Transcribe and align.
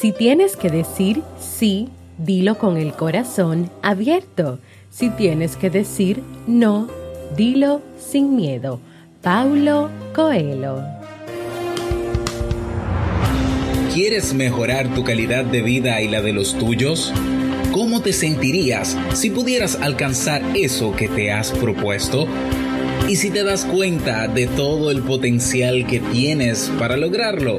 Si 0.00 0.12
tienes 0.12 0.56
que 0.56 0.70
decir 0.70 1.22
sí, 1.40 1.88
dilo 2.18 2.56
con 2.56 2.76
el 2.76 2.92
corazón 2.92 3.68
abierto. 3.82 4.60
Si 4.90 5.10
tienes 5.10 5.56
que 5.56 5.70
decir 5.70 6.22
no, 6.46 6.88
dilo 7.36 7.82
sin 7.98 8.36
miedo. 8.36 8.78
Paulo 9.22 9.90
Coelho. 10.14 10.84
¿Quieres 13.92 14.34
mejorar 14.34 14.94
tu 14.94 15.02
calidad 15.02 15.44
de 15.44 15.62
vida 15.62 16.00
y 16.00 16.06
la 16.06 16.22
de 16.22 16.32
los 16.32 16.56
tuyos? 16.56 17.12
¿Cómo 17.72 18.00
te 18.00 18.12
sentirías 18.12 18.96
si 19.14 19.30
pudieras 19.30 19.80
alcanzar 19.82 20.42
eso 20.54 20.94
que 20.94 21.08
te 21.08 21.32
has 21.32 21.50
propuesto? 21.50 22.28
¿Y 23.08 23.16
si 23.16 23.30
te 23.30 23.42
das 23.42 23.64
cuenta 23.64 24.28
de 24.28 24.46
todo 24.46 24.92
el 24.92 25.02
potencial 25.02 25.88
que 25.88 25.98
tienes 25.98 26.70
para 26.78 26.96
lograrlo? 26.96 27.58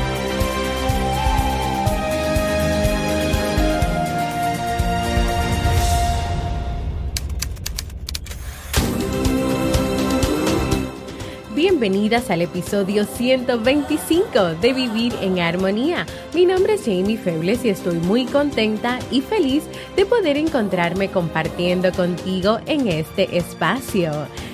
Bienvenidas 11.81 12.29
al 12.29 12.43
episodio 12.43 13.05
125 13.05 14.39
de 14.61 14.71
Vivir 14.71 15.15
en 15.19 15.39
Armonía. 15.39 16.05
Mi 16.31 16.45
nombre 16.45 16.75
es 16.75 16.81
Jamie 16.81 17.17
Febles 17.17 17.65
y 17.65 17.69
estoy 17.69 17.95
muy 17.95 18.25
contenta 18.25 18.99
y 19.09 19.21
feliz 19.21 19.63
de 19.95 20.05
poder 20.05 20.37
encontrarme 20.37 21.09
compartiendo 21.09 21.91
contigo 21.91 22.59
en 22.67 22.87
este 22.87 23.35
espacio. 23.35 24.11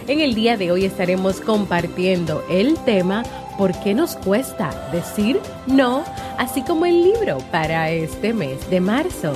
En 0.07 0.21
el 0.21 0.35
día 0.35 0.55
de 0.55 0.71
hoy 0.71 0.85
estaremos 0.85 1.41
compartiendo 1.41 2.45
el 2.49 2.77
tema 2.85 3.23
¿Por 3.57 3.77
qué 3.81 3.93
nos 3.93 4.15
cuesta 4.15 4.89
decir 4.93 5.37
no? 5.65 6.05
Así 6.37 6.61
como 6.61 6.85
el 6.85 7.03
libro 7.03 7.39
para 7.51 7.89
este 7.89 8.33
mes 8.33 8.69
de 8.69 8.79
marzo. 8.79 9.33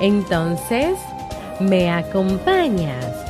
Entonces, 0.00 0.96
¿me 1.60 1.90
acompañas? 1.90 3.23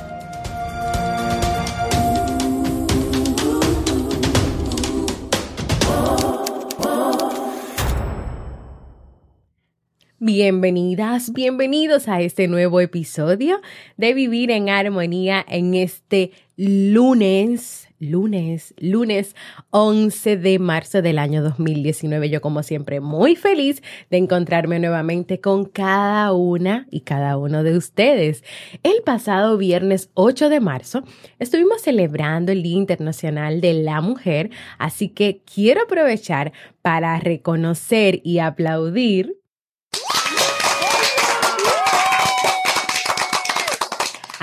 Bienvenidas, 10.27 11.35
bienvenidos 11.35 12.09
a 12.09 12.23
este 12.23 12.49
nuevo 12.49 12.81
episodio 12.81 13.61
de 13.99 14.15
Vivir 14.15 14.51
en 14.51 14.71
Armonía 14.71 15.45
en 15.47 15.75
este 15.75 16.31
lunes, 16.57 17.91
lunes, 17.99 18.73
lunes 18.79 19.37
11 19.69 20.39
de 20.39 20.59
marzo 20.59 21.03
del 21.03 21.19
año 21.19 21.43
2019. 21.43 22.31
Yo 22.31 22.41
como 22.41 22.63
siempre 22.63 23.01
muy 23.01 23.37
feliz 23.37 23.83
de 24.09 24.17
encontrarme 24.17 24.79
nuevamente 24.79 25.43
con 25.43 25.67
cada 25.67 26.33
una 26.33 26.87
y 26.91 27.01
cada 27.01 27.37
uno 27.37 27.63
de 27.63 27.77
ustedes. 27.77 28.45
El 28.83 29.03
pasado 29.05 29.59
viernes 29.59 30.09
8 30.15 30.49
de 30.49 30.61
marzo 30.61 31.05
estuvimos 31.39 31.83
celebrando 31.83 32.51
el 32.51 32.63
Día 32.63 32.79
Internacional 32.79 33.61
de 33.61 33.75
la 33.75 34.01
Mujer, 34.01 34.49
así 34.79 35.11
que 35.11 35.43
quiero 35.45 35.83
aprovechar 35.83 36.55
para 36.81 37.21
reconocer 37.21 38.23
y 38.25 38.39
aplaudir 38.39 39.44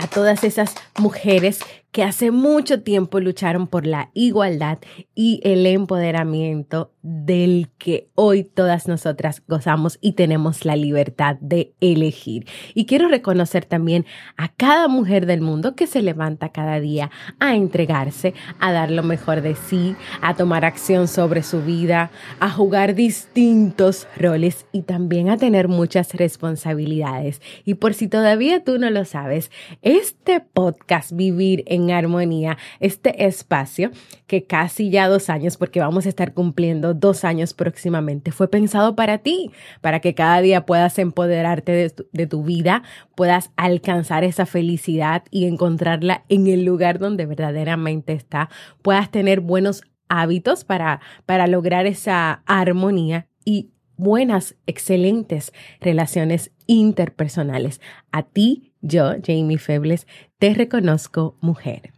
a 0.01 0.07
todas 0.07 0.43
esas 0.43 0.75
mujeres 0.97 1.59
que 1.91 2.03
hace 2.03 2.31
mucho 2.31 2.81
tiempo 2.81 3.19
lucharon 3.19 3.67
por 3.67 3.85
la 3.85 4.11
igualdad 4.13 4.79
y 5.13 5.41
el 5.43 5.65
empoderamiento 5.65 6.91
del 7.01 7.69
que 7.77 8.09
hoy 8.15 8.43
todas 8.43 8.87
nosotras 8.87 9.43
gozamos 9.47 9.97
y 10.01 10.13
tenemos 10.13 10.63
la 10.65 10.75
libertad 10.75 11.35
de 11.41 11.73
elegir. 11.81 12.47
Y 12.73 12.85
quiero 12.85 13.07
reconocer 13.07 13.65
también 13.65 14.05
a 14.37 14.49
cada 14.49 14.87
mujer 14.87 15.25
del 15.25 15.41
mundo 15.41 15.75
que 15.75 15.87
se 15.87 16.01
levanta 16.01 16.49
cada 16.49 16.79
día 16.79 17.11
a 17.39 17.55
entregarse, 17.55 18.33
a 18.59 18.71
dar 18.71 18.91
lo 18.91 19.03
mejor 19.03 19.41
de 19.41 19.55
sí, 19.55 19.95
a 20.21 20.35
tomar 20.35 20.63
acción 20.63 21.07
sobre 21.07 21.43
su 21.43 21.61
vida, 21.61 22.11
a 22.39 22.49
jugar 22.49 22.95
distintos 22.95 24.07
roles 24.15 24.65
y 24.71 24.83
también 24.83 25.29
a 25.29 25.37
tener 25.37 25.67
muchas 25.67 26.13
responsabilidades. 26.13 27.41
Y 27.65 27.75
por 27.75 27.93
si 27.93 28.07
todavía 28.07 28.63
tú 28.63 28.77
no 28.77 28.89
lo 28.89 29.03
sabes, 29.03 29.51
este 29.81 30.39
podcast 30.39 31.11
Vivir 31.11 31.63
en 31.67 31.80
armonía 31.89 32.57
este 32.79 33.25
espacio 33.25 33.91
que 34.27 34.43
casi 34.43 34.89
ya 34.91 35.07
dos 35.07 35.29
años, 35.29 35.57
porque 35.57 35.79
vamos 35.79 36.05
a 36.05 36.09
estar 36.09 36.33
cumpliendo 36.33 36.93
dos 36.93 37.23
años 37.23 37.53
próximamente, 37.53 38.31
fue 38.31 38.49
pensado 38.49 38.95
para 38.95 39.19
ti, 39.19 39.51
para 39.81 40.01
que 40.01 40.13
cada 40.13 40.41
día 40.41 40.65
puedas 40.65 40.99
empoderarte 40.99 41.71
de 41.71 41.89
tu, 41.89 42.05
de 42.11 42.27
tu 42.27 42.43
vida, 42.43 42.83
puedas 43.15 43.51
alcanzar 43.55 44.23
esa 44.23 44.45
felicidad 44.45 45.23
y 45.31 45.45
encontrarla 45.47 46.25
en 46.29 46.47
el 46.47 46.65
lugar 46.65 46.99
donde 46.99 47.25
verdaderamente 47.25 48.13
está, 48.13 48.49
puedas 48.81 49.09
tener 49.09 49.39
buenos 49.39 49.83
hábitos 50.09 50.65
para, 50.65 50.99
para 51.25 51.47
lograr 51.47 51.85
esa 51.85 52.43
armonía 52.45 53.27
y 53.45 53.71
buenas, 53.95 54.55
excelentes 54.65 55.53
relaciones 55.79 56.51
interpersonales. 56.65 57.79
A 58.11 58.23
ti, 58.23 58.70
yo, 58.81 59.13
Jamie 59.25 59.57
Febles, 59.57 60.07
te 60.39 60.53
reconozco 60.53 61.35
mujer. 61.41 61.91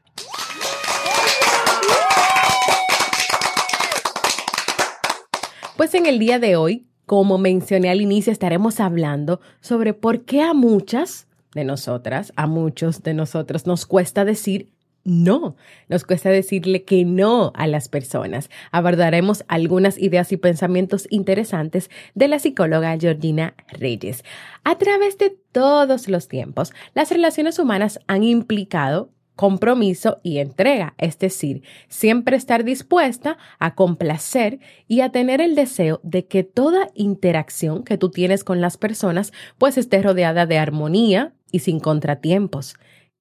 Pues 5.78 5.94
en 5.96 6.06
el 6.06 6.20
día 6.20 6.40
de 6.40 6.56
hoy, 6.56 6.88
como 7.06 7.38
mencioné 7.38 7.90
al 7.90 8.02
inicio, 8.02 8.32
estaremos 8.32 8.80
hablando 8.80 9.42
sobre 9.60 9.94
por 9.94 10.24
qué 10.24 10.42
a 10.42 10.54
muchas 10.54 11.28
de 11.54 11.64
nosotras, 11.64 12.32
a 12.36 12.48
muchos 12.48 13.04
de 13.04 13.14
nosotros 13.14 13.66
nos 13.66 13.86
cuesta 13.86 14.26
decir 14.26 14.70
no, 15.04 15.56
nos 15.90 16.06
cuesta 16.06 16.30
decirle 16.30 16.84
que 16.84 17.04
no 17.04 17.52
a 17.56 17.68
las 17.68 17.90
personas. 17.90 18.50
Abordaremos 18.72 19.44
algunas 19.48 19.98
ideas 19.98 20.32
y 20.32 20.38
pensamientos 20.38 21.08
interesantes 21.10 21.90
de 22.16 22.28
la 22.28 22.40
psicóloga 22.40 22.98
Georgina 22.98 23.54
Reyes. 23.68 24.24
A 24.64 24.78
través 24.78 25.18
de 25.18 25.36
todos 25.52 26.08
los 26.08 26.28
tiempos, 26.28 26.74
las 26.94 27.12
relaciones 27.12 27.60
humanas 27.60 28.00
han 28.08 28.24
implicado 28.24 29.12
compromiso 29.36 30.20
y 30.24 30.38
entrega, 30.38 30.94
es 30.98 31.18
decir, 31.18 31.64
siempre 31.88 32.38
estar 32.38 32.64
dispuesta 32.64 33.38
a 33.60 33.76
complacer 33.76 34.60
y 34.88 35.02
a 35.02 35.10
tener 35.10 35.42
el 35.42 35.56
deseo 35.56 36.00
de 36.04 36.28
que 36.28 36.44
toda 36.44 36.90
interacción 36.94 37.84
que 37.84 37.98
tú 37.98 38.10
tienes 38.10 38.44
con 38.44 38.62
las 38.62 38.78
personas 38.78 39.34
pues 39.58 39.78
esté 39.78 40.02
rodeada 40.02 40.46
de 40.46 40.60
armonía 40.60 41.34
y 41.52 41.60
sin 41.60 41.80
contratiempos. 41.80 42.76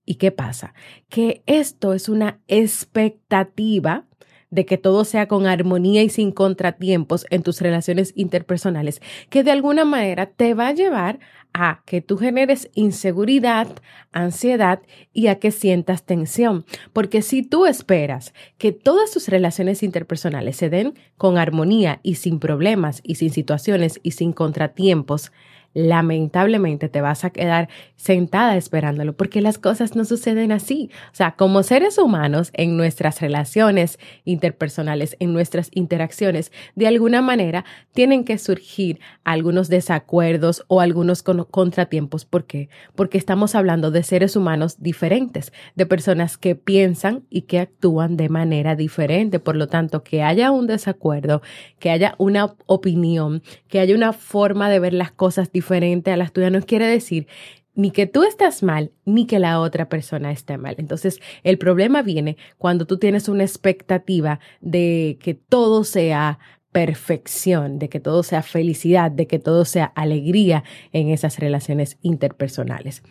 ¿Y 0.04 0.16
qué 0.16 0.32
pasa? 0.32 0.74
Que 1.08 1.42
esto 1.46 1.92
es 1.92 2.08
una 2.08 2.40
expectativa 2.48 4.06
de 4.52 4.66
que 4.66 4.76
todo 4.76 5.04
sea 5.06 5.28
con 5.28 5.46
armonía 5.46 6.02
y 6.02 6.10
sin 6.10 6.30
contratiempos 6.30 7.24
en 7.30 7.42
tus 7.42 7.62
relaciones 7.62 8.12
interpersonales, 8.16 9.00
que 9.30 9.42
de 9.42 9.50
alguna 9.50 9.86
manera 9.86 10.26
te 10.26 10.52
va 10.52 10.68
a 10.68 10.74
llevar 10.74 11.20
a 11.54 11.82
que 11.86 12.02
tú 12.02 12.18
generes 12.18 12.70
inseguridad, 12.74 13.68
ansiedad 14.12 14.82
y 15.12 15.28
a 15.28 15.38
que 15.38 15.52
sientas 15.52 16.04
tensión. 16.04 16.66
Porque 16.92 17.22
si 17.22 17.42
tú 17.42 17.64
esperas 17.64 18.34
que 18.58 18.72
todas 18.72 19.10
tus 19.10 19.28
relaciones 19.28 19.82
interpersonales 19.82 20.56
se 20.56 20.68
den 20.68 20.98
con 21.16 21.38
armonía 21.38 22.00
y 22.02 22.16
sin 22.16 22.38
problemas 22.38 23.00
y 23.02 23.14
sin 23.14 23.30
situaciones 23.30 24.00
y 24.02 24.12
sin 24.12 24.34
contratiempos, 24.34 25.32
lamentablemente 25.74 26.88
te 26.88 27.00
vas 27.00 27.24
a 27.24 27.30
quedar 27.30 27.68
sentada 27.96 28.56
esperándolo 28.56 29.12
porque 29.14 29.40
las 29.40 29.58
cosas 29.58 29.94
no 29.96 30.04
suceden 30.04 30.52
así. 30.52 30.90
O 31.12 31.14
sea, 31.14 31.32
como 31.32 31.62
seres 31.62 31.98
humanos 31.98 32.50
en 32.54 32.76
nuestras 32.76 33.20
relaciones 33.20 33.98
interpersonales, 34.24 35.16
en 35.20 35.32
nuestras 35.32 35.70
interacciones, 35.72 36.52
de 36.74 36.86
alguna 36.86 37.22
manera 37.22 37.64
tienen 37.92 38.24
que 38.24 38.38
surgir 38.38 39.00
algunos 39.24 39.68
desacuerdos 39.68 40.64
o 40.68 40.80
algunos 40.80 41.22
contratiempos. 41.22 42.24
¿Por 42.24 42.44
qué? 42.44 42.68
Porque 42.94 43.18
estamos 43.18 43.54
hablando 43.54 43.90
de 43.90 44.02
seres 44.02 44.36
humanos 44.36 44.76
diferentes, 44.80 45.52
de 45.74 45.86
personas 45.86 46.36
que 46.36 46.54
piensan 46.54 47.24
y 47.30 47.42
que 47.42 47.60
actúan 47.60 48.16
de 48.16 48.28
manera 48.28 48.74
diferente. 48.74 49.38
Por 49.38 49.56
lo 49.56 49.68
tanto, 49.68 50.02
que 50.02 50.22
haya 50.22 50.50
un 50.50 50.66
desacuerdo, 50.66 51.42
que 51.78 51.90
haya 51.90 52.14
una 52.18 52.54
opinión, 52.66 53.42
que 53.68 53.80
haya 53.80 53.94
una 53.94 54.12
forma 54.12 54.68
de 54.68 54.80
ver 54.80 54.92
las 54.92 55.12
cosas 55.12 55.52
diferentes, 55.52 55.61
diferente 55.62 56.10
a 56.10 56.16
las 56.16 56.32
tuyas 56.32 56.50
no 56.50 56.60
quiere 56.60 56.86
decir 56.86 57.28
ni 57.74 57.90
que 57.90 58.06
tú 58.06 58.22
estás 58.24 58.62
mal, 58.62 58.92
ni 59.04 59.26
que 59.26 59.38
la 59.38 59.60
otra 59.60 59.88
persona 59.88 60.30
esté 60.30 60.58
mal. 60.58 60.74
Entonces, 60.76 61.20
el 61.42 61.56
problema 61.56 62.02
viene 62.02 62.36
cuando 62.58 62.86
tú 62.86 62.98
tienes 62.98 63.28
una 63.28 63.44
expectativa 63.44 64.40
de 64.60 65.18
que 65.22 65.34
todo 65.34 65.84
sea 65.84 66.38
perfección, 66.70 67.78
de 67.78 67.88
que 67.88 68.00
todo 68.00 68.24
sea 68.24 68.42
felicidad, 68.42 69.10
de 69.10 69.26
que 69.26 69.38
todo 69.38 69.64
sea 69.64 69.86
alegría 69.86 70.64
en 70.92 71.08
esas 71.08 71.38
relaciones 71.38 71.98
interpersonales 72.02 73.02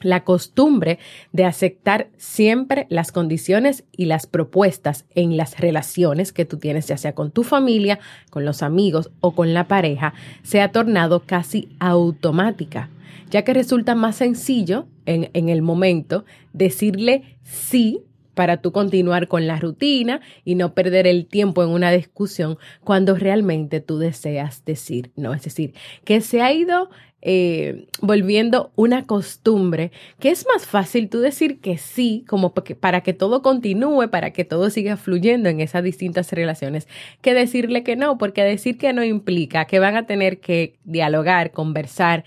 la 0.00 0.24
costumbre 0.24 0.98
de 1.32 1.44
aceptar 1.44 2.08
siempre 2.16 2.86
las 2.90 3.12
condiciones 3.12 3.84
y 3.92 4.06
las 4.06 4.26
propuestas 4.26 5.06
en 5.14 5.36
las 5.36 5.58
relaciones 5.58 6.32
que 6.32 6.44
tú 6.44 6.58
tienes, 6.58 6.86
ya 6.88 6.96
sea 6.96 7.14
con 7.14 7.30
tu 7.30 7.42
familia, 7.44 7.98
con 8.30 8.44
los 8.44 8.62
amigos 8.62 9.10
o 9.20 9.34
con 9.34 9.54
la 9.54 9.68
pareja, 9.68 10.14
se 10.42 10.60
ha 10.60 10.72
tornado 10.72 11.20
casi 11.20 11.68
automática, 11.78 12.90
ya 13.30 13.42
que 13.42 13.54
resulta 13.54 13.94
más 13.94 14.16
sencillo 14.16 14.86
en, 15.06 15.30
en 15.32 15.48
el 15.48 15.62
momento 15.62 16.24
decirle 16.52 17.38
sí 17.42 18.02
para 18.36 18.58
tú 18.58 18.70
continuar 18.70 19.28
con 19.28 19.46
la 19.46 19.58
rutina 19.58 20.20
y 20.44 20.56
no 20.56 20.74
perder 20.74 21.06
el 21.06 21.26
tiempo 21.26 21.64
en 21.64 21.70
una 21.70 21.90
discusión 21.90 22.58
cuando 22.84 23.16
realmente 23.16 23.80
tú 23.80 23.98
deseas 23.98 24.62
decir 24.66 25.10
no. 25.16 25.32
Es 25.32 25.42
decir, 25.42 25.72
que 26.04 26.20
se 26.20 26.42
ha 26.42 26.52
ido 26.52 26.90
eh, 27.22 27.86
volviendo 28.02 28.72
una 28.76 29.06
costumbre, 29.06 29.90
que 30.20 30.28
es 30.28 30.46
más 30.46 30.66
fácil 30.66 31.08
tú 31.08 31.20
decir 31.20 31.60
que 31.60 31.78
sí, 31.78 32.24
como 32.28 32.52
para 32.52 33.00
que 33.00 33.14
todo 33.14 33.40
continúe, 33.40 34.10
para 34.10 34.32
que 34.32 34.44
todo 34.44 34.68
siga 34.68 34.98
fluyendo 34.98 35.48
en 35.48 35.60
esas 35.60 35.82
distintas 35.82 36.30
relaciones, 36.32 36.86
que 37.22 37.32
decirle 37.32 37.82
que 37.82 37.96
no, 37.96 38.18
porque 38.18 38.44
decir 38.44 38.76
que 38.76 38.92
no 38.92 39.02
implica 39.02 39.64
que 39.64 39.78
van 39.78 39.96
a 39.96 40.06
tener 40.06 40.40
que 40.40 40.76
dialogar, 40.84 41.52
conversar, 41.52 42.24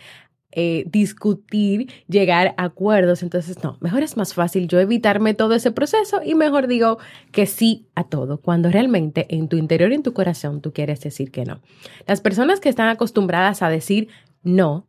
eh, 0.52 0.86
discutir, 0.88 1.92
llegar 2.08 2.56
a 2.58 2.64
acuerdos. 2.66 3.22
Entonces, 3.22 3.64
no, 3.64 3.78
mejor 3.82 4.04
es 4.04 4.18
más 4.18 4.34
fácil 4.34 4.68
yo 4.68 4.80
evitarme 4.80 5.34
todo 5.34 5.54
ese 5.54 5.72
proceso 5.72 6.22
y 6.24 6.36
mejor 6.36 6.68
digo 6.68 6.98
que 7.32 7.46
sí 7.46 7.88
a 7.96 8.04
todo, 8.04 8.42
cuando 8.42 8.72
realmente 8.72 9.28
en 9.30 9.48
tu 9.48 9.58
interior 9.58 9.92
en 9.92 10.04
tu 10.04 10.14
corazón 10.14 10.62
tú 10.62 10.74
quieres 10.74 11.02
decir 11.02 11.32
que 11.32 11.46
no. 11.46 11.62
Las 12.08 12.22
personas 12.22 12.60
que 12.60 12.70
están 12.70 12.90
acostumbradas 12.90 13.62
a 13.62 13.70
decir 13.70 14.08
no, 14.42 14.88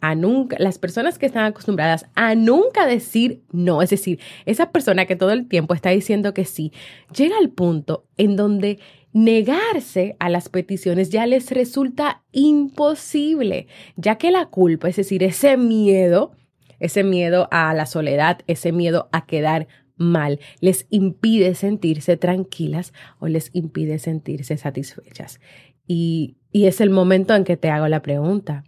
a 0.00 0.14
nunca, 0.14 0.56
las 0.60 0.78
personas 0.78 1.18
que 1.18 1.26
están 1.26 1.46
acostumbradas 1.46 2.06
a 2.14 2.34
nunca 2.34 2.86
decir 2.86 3.42
no, 3.50 3.82
es 3.82 3.90
decir, 3.90 4.20
esa 4.44 4.70
persona 4.70 5.06
que 5.06 5.16
todo 5.16 5.32
el 5.32 5.48
tiempo 5.48 5.74
está 5.74 5.90
diciendo 5.90 6.34
que 6.34 6.44
sí, 6.44 6.72
llega 7.16 7.36
al 7.38 7.50
punto 7.50 8.06
en 8.16 8.36
donde 8.36 8.78
negarse 9.16 10.14
a 10.18 10.28
las 10.28 10.50
peticiones 10.50 11.08
ya 11.08 11.24
les 11.24 11.50
resulta 11.50 12.22
imposible, 12.32 13.66
ya 13.96 14.18
que 14.18 14.30
la 14.30 14.44
culpa, 14.50 14.90
es 14.90 14.96
decir, 14.96 15.22
ese 15.22 15.56
miedo, 15.56 16.32
ese 16.80 17.02
miedo 17.02 17.48
a 17.50 17.72
la 17.72 17.86
soledad, 17.86 18.40
ese 18.46 18.72
miedo 18.72 19.08
a 19.12 19.24
quedar 19.24 19.68
mal, 19.96 20.38
les 20.60 20.86
impide 20.90 21.54
sentirse 21.54 22.18
tranquilas 22.18 22.92
o 23.18 23.26
les 23.26 23.48
impide 23.54 23.98
sentirse 23.98 24.58
satisfechas. 24.58 25.40
Y, 25.86 26.36
y 26.52 26.66
es 26.66 26.82
el 26.82 26.90
momento 26.90 27.34
en 27.34 27.44
que 27.44 27.56
te 27.56 27.70
hago 27.70 27.88
la 27.88 28.02
pregunta. 28.02 28.64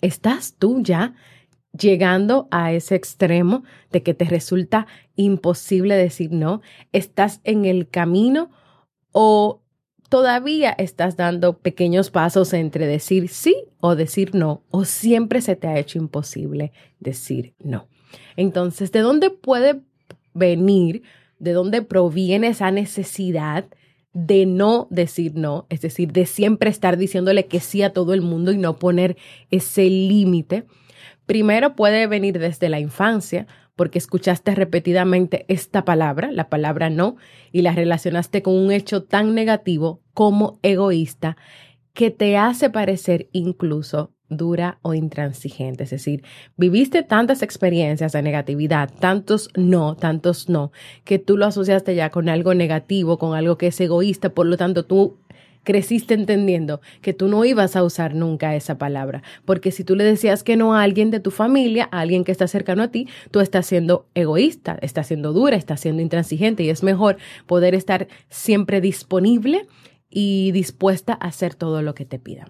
¿Estás 0.00 0.54
tú 0.56 0.80
ya 0.84 1.16
llegando 1.76 2.46
a 2.52 2.72
ese 2.72 2.94
extremo 2.94 3.64
de 3.90 4.04
que 4.04 4.14
te 4.14 4.26
resulta 4.26 4.86
imposible 5.16 5.96
decir 5.96 6.30
no? 6.30 6.60
¿Estás 6.92 7.40
en 7.42 7.64
el 7.64 7.88
camino 7.88 8.52
o 9.18 9.62
todavía 10.10 10.74
estás 10.76 11.16
dando 11.16 11.56
pequeños 11.56 12.10
pasos 12.10 12.52
entre 12.52 12.86
decir 12.86 13.30
sí 13.30 13.56
o 13.80 13.96
decir 13.96 14.34
no? 14.34 14.62
¿O 14.68 14.84
siempre 14.84 15.40
se 15.40 15.56
te 15.56 15.68
ha 15.68 15.78
hecho 15.78 15.96
imposible 15.96 16.70
decir 17.00 17.54
no? 17.58 17.88
Entonces, 18.36 18.92
¿de 18.92 19.00
dónde 19.00 19.30
puede 19.30 19.80
venir? 20.34 21.02
¿De 21.38 21.54
dónde 21.54 21.80
proviene 21.80 22.48
esa 22.48 22.70
necesidad 22.70 23.64
de 24.12 24.44
no 24.44 24.86
decir 24.90 25.34
no, 25.34 25.66
es 25.70 25.80
decir, 25.80 26.12
de 26.12 26.26
siempre 26.26 26.68
estar 26.68 26.98
diciéndole 26.98 27.46
que 27.46 27.60
sí 27.60 27.82
a 27.82 27.94
todo 27.94 28.12
el 28.12 28.20
mundo 28.20 28.52
y 28.52 28.58
no 28.58 28.78
poner 28.78 29.16
ese 29.50 29.88
límite. 29.88 30.64
Primero 31.24 31.74
puede 31.74 32.06
venir 32.06 32.38
desde 32.38 32.68
la 32.68 32.80
infancia, 32.80 33.46
porque 33.76 33.98
escuchaste 33.98 34.54
repetidamente 34.54 35.44
esta 35.48 35.84
palabra, 35.84 36.32
la 36.32 36.48
palabra 36.48 36.90
no, 36.90 37.16
y 37.52 37.62
la 37.62 37.72
relacionaste 37.72 38.42
con 38.42 38.54
un 38.54 38.72
hecho 38.72 39.04
tan 39.04 39.34
negativo 39.34 40.00
como 40.14 40.58
egoísta 40.62 41.36
que 41.92 42.10
te 42.10 42.36
hace 42.36 42.70
parecer 42.70 43.28
incluso 43.32 44.12
dura 44.28 44.78
o 44.82 44.94
intransigente. 44.94 45.84
Es 45.84 45.90
decir, 45.90 46.24
viviste 46.56 47.02
tantas 47.02 47.42
experiencias 47.42 48.12
de 48.12 48.22
negatividad, 48.22 48.90
tantos 48.98 49.50
no, 49.56 49.94
tantos 49.94 50.48
no, 50.48 50.72
que 51.04 51.18
tú 51.18 51.36
lo 51.36 51.46
asociaste 51.46 51.94
ya 51.94 52.10
con 52.10 52.28
algo 52.28 52.54
negativo, 52.54 53.18
con 53.18 53.34
algo 53.34 53.56
que 53.56 53.68
es 53.68 53.80
egoísta, 53.80 54.30
por 54.30 54.46
lo 54.46 54.56
tanto 54.56 54.84
tú 54.84 55.18
creciste 55.66 56.14
entendiendo 56.14 56.80
que 57.02 57.12
tú 57.12 57.26
no 57.26 57.44
ibas 57.44 57.74
a 57.74 57.82
usar 57.82 58.14
nunca 58.14 58.54
esa 58.54 58.78
palabra, 58.78 59.22
porque 59.44 59.72
si 59.72 59.82
tú 59.82 59.96
le 59.96 60.04
decías 60.04 60.44
que 60.44 60.56
no 60.56 60.74
a 60.74 60.82
alguien 60.82 61.10
de 61.10 61.18
tu 61.18 61.32
familia, 61.32 61.88
a 61.90 62.00
alguien 62.00 62.22
que 62.22 62.30
está 62.30 62.46
cercano 62.46 62.84
a 62.84 62.88
ti, 62.88 63.08
tú 63.32 63.40
estás 63.40 63.66
siendo 63.66 64.06
egoísta, 64.14 64.78
estás 64.80 65.08
siendo 65.08 65.32
dura, 65.32 65.56
estás 65.56 65.80
siendo 65.80 66.00
intransigente. 66.00 66.62
Y 66.62 66.70
es 66.70 66.84
mejor 66.84 67.16
poder 67.46 67.74
estar 67.74 68.06
siempre 68.30 68.80
disponible 68.80 69.66
y 70.08 70.52
dispuesta 70.52 71.18
a 71.20 71.26
hacer 71.26 71.56
todo 71.56 71.82
lo 71.82 71.94
que 71.94 72.04
te 72.04 72.20
pidan. 72.20 72.48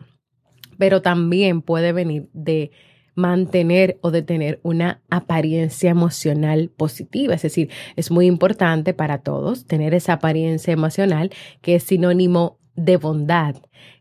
Pero 0.76 1.00
también 1.00 1.62
puede 1.62 1.92
venir 1.92 2.28
de 2.34 2.70
mantener 3.14 3.98
o 4.02 4.10
de 4.10 4.20
tener 4.20 4.60
una 4.62 5.00
apariencia 5.08 5.90
emocional 5.90 6.70
positiva. 6.76 7.32
Es 7.32 7.40
decir, 7.40 7.70
es 7.96 8.10
muy 8.10 8.26
importante 8.26 8.92
para 8.92 9.22
todos 9.22 9.64
tener 9.64 9.94
esa 9.94 10.12
apariencia 10.12 10.74
emocional 10.74 11.30
que 11.62 11.76
es 11.76 11.82
sinónimo 11.82 12.58
de 12.76 12.96
bondad. 12.96 13.56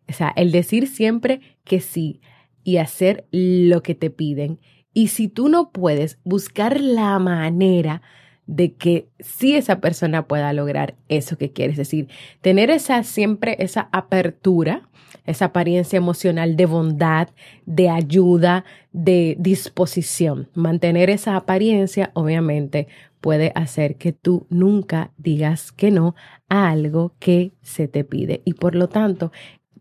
O 0.08 0.14
sea, 0.14 0.34
el 0.36 0.52
decir 0.52 0.88
siempre 0.88 1.42
que 1.64 1.80
sí 1.80 2.22
y 2.64 2.78
hacer 2.78 3.26
lo 3.32 3.82
que 3.82 3.96
te 3.96 4.10
piden. 4.10 4.60
Y 4.94 5.10
si 5.10 5.28
tú 5.28 5.50
no 5.50 5.72
puedes, 5.72 6.20
buscar 6.24 6.80
la 6.80 7.18
manera 7.20 8.02
de 8.48 8.74
que 8.74 9.08
sí 9.20 9.56
esa 9.56 9.82
persona 9.82 10.28
pueda 10.28 10.54
lograr 10.54 10.96
eso 11.10 11.38
que 11.38 11.52
quieres. 11.52 11.74
Es 11.74 11.90
decir, 11.90 12.08
tener 12.42 12.70
esa 12.70 13.04
siempre 13.04 13.58
esa 13.60 13.90
apertura 13.92 14.88
esa 15.26 15.46
apariencia 15.46 15.98
emocional 15.98 16.56
de 16.56 16.66
bondad, 16.66 17.30
de 17.66 17.90
ayuda, 17.90 18.66
de 18.92 19.36
disposición. 19.40 20.50
Mantener 20.54 21.10
esa 21.10 21.36
apariencia, 21.36 22.12
obviamente, 22.14 22.88
puede 23.22 23.52
hacer 23.56 23.96
que 23.96 24.14
tú 24.14 24.46
nunca 24.50 25.12
digas 25.18 25.72
que 25.72 25.92
no 25.92 26.16
a 26.48 26.70
algo 26.70 27.14
que 27.20 27.54
se 27.62 27.88
te 27.88 28.04
pide. 28.04 28.42
Y 28.46 28.54
por 28.54 28.76
lo 28.76 28.88
tanto, 28.88 29.32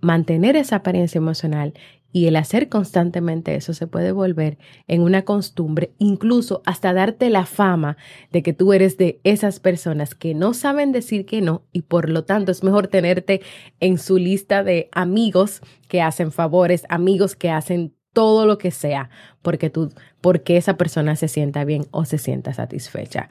mantener 0.00 0.56
esa 0.56 0.76
apariencia 0.76 1.18
emocional 1.18 1.74
y 2.14 2.28
el 2.28 2.36
hacer 2.36 2.68
constantemente 2.68 3.56
eso 3.56 3.74
se 3.74 3.88
puede 3.88 4.12
volver 4.12 4.56
en 4.86 5.02
una 5.02 5.24
costumbre, 5.24 5.94
incluso 5.98 6.62
hasta 6.64 6.92
darte 6.92 7.28
la 7.28 7.44
fama 7.44 7.96
de 8.30 8.44
que 8.44 8.52
tú 8.52 8.72
eres 8.72 8.96
de 8.96 9.20
esas 9.24 9.58
personas 9.58 10.14
que 10.14 10.32
no 10.32 10.54
saben 10.54 10.92
decir 10.92 11.26
que 11.26 11.40
no 11.40 11.64
y 11.72 11.82
por 11.82 12.08
lo 12.08 12.22
tanto 12.24 12.52
es 12.52 12.62
mejor 12.62 12.86
tenerte 12.86 13.42
en 13.80 13.98
su 13.98 14.16
lista 14.16 14.62
de 14.62 14.88
amigos 14.92 15.60
que 15.88 16.02
hacen 16.02 16.30
favores, 16.30 16.86
amigos 16.88 17.34
que 17.34 17.50
hacen 17.50 17.96
todo 18.12 18.46
lo 18.46 18.58
que 18.58 18.70
sea 18.70 19.10
porque 19.42 19.68
tú 19.68 19.90
porque 20.20 20.56
esa 20.56 20.76
persona 20.76 21.16
se 21.16 21.26
sienta 21.26 21.64
bien 21.64 21.86
o 21.90 22.04
se 22.04 22.18
sienta 22.18 22.54
satisfecha 22.54 23.28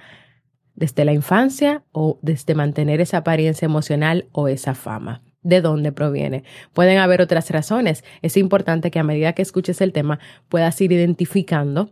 desde 0.75 1.05
la 1.05 1.13
infancia 1.13 1.85
o 1.93 2.19
desde 2.21 2.53
mantener 2.53 2.99
esa 2.99 3.19
apariencia 3.19 3.65
emocional 3.65 4.27
o 4.33 4.49
esa 4.49 4.75
fama 4.75 5.21
de 5.43 5.61
dónde 5.61 5.91
proviene. 5.91 6.43
Pueden 6.73 6.97
haber 6.97 7.21
otras 7.21 7.49
razones. 7.51 8.03
Es 8.21 8.37
importante 8.37 8.91
que 8.91 8.99
a 8.99 9.03
medida 9.03 9.33
que 9.33 9.41
escuches 9.41 9.81
el 9.81 9.93
tema 9.93 10.19
puedas 10.49 10.79
ir 10.81 10.91
identificando 10.91 11.91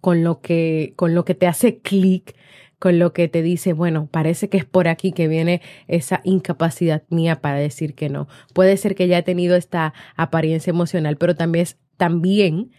con 0.00 0.24
lo 0.24 0.40
que, 0.40 0.94
con 0.96 1.14
lo 1.14 1.24
que 1.24 1.34
te 1.34 1.46
hace 1.46 1.78
clic, 1.78 2.34
con 2.78 2.98
lo 2.98 3.12
que 3.12 3.28
te 3.28 3.42
dice, 3.42 3.74
bueno, 3.74 4.08
parece 4.10 4.48
que 4.48 4.56
es 4.56 4.64
por 4.64 4.88
aquí 4.88 5.12
que 5.12 5.28
viene 5.28 5.60
esa 5.86 6.22
incapacidad 6.24 7.02
mía 7.10 7.40
para 7.42 7.58
decir 7.58 7.94
que 7.94 8.08
no. 8.08 8.26
Puede 8.54 8.76
ser 8.78 8.94
que 8.94 9.06
ya 9.06 9.18
he 9.18 9.22
tenido 9.22 9.54
esta 9.54 9.92
apariencia 10.16 10.70
emocional, 10.70 11.16
pero 11.18 11.36
también, 11.36 11.66
también 11.98 12.70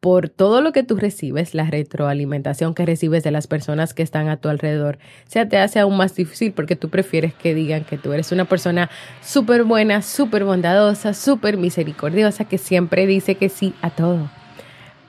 por 0.00 0.28
todo 0.28 0.60
lo 0.60 0.72
que 0.72 0.84
tú 0.84 0.96
recibes, 0.96 1.54
la 1.54 1.64
retroalimentación 1.64 2.74
que 2.74 2.86
recibes 2.86 3.24
de 3.24 3.32
las 3.32 3.48
personas 3.48 3.94
que 3.94 4.04
están 4.04 4.28
a 4.28 4.36
tu 4.36 4.48
alrededor, 4.48 4.98
se 5.26 5.44
te 5.46 5.58
hace 5.58 5.80
aún 5.80 5.96
más 5.96 6.14
difícil 6.14 6.52
porque 6.52 6.76
tú 6.76 6.88
prefieres 6.88 7.34
que 7.34 7.54
digan 7.54 7.84
que 7.84 7.98
tú 7.98 8.12
eres 8.12 8.30
una 8.30 8.44
persona 8.44 8.90
súper 9.20 9.64
buena, 9.64 10.02
súper 10.02 10.44
bondadosa, 10.44 11.14
súper 11.14 11.56
misericordiosa, 11.56 12.44
que 12.44 12.58
siempre 12.58 13.06
dice 13.06 13.34
que 13.34 13.48
sí 13.48 13.74
a 13.82 13.90
todo. 13.90 14.30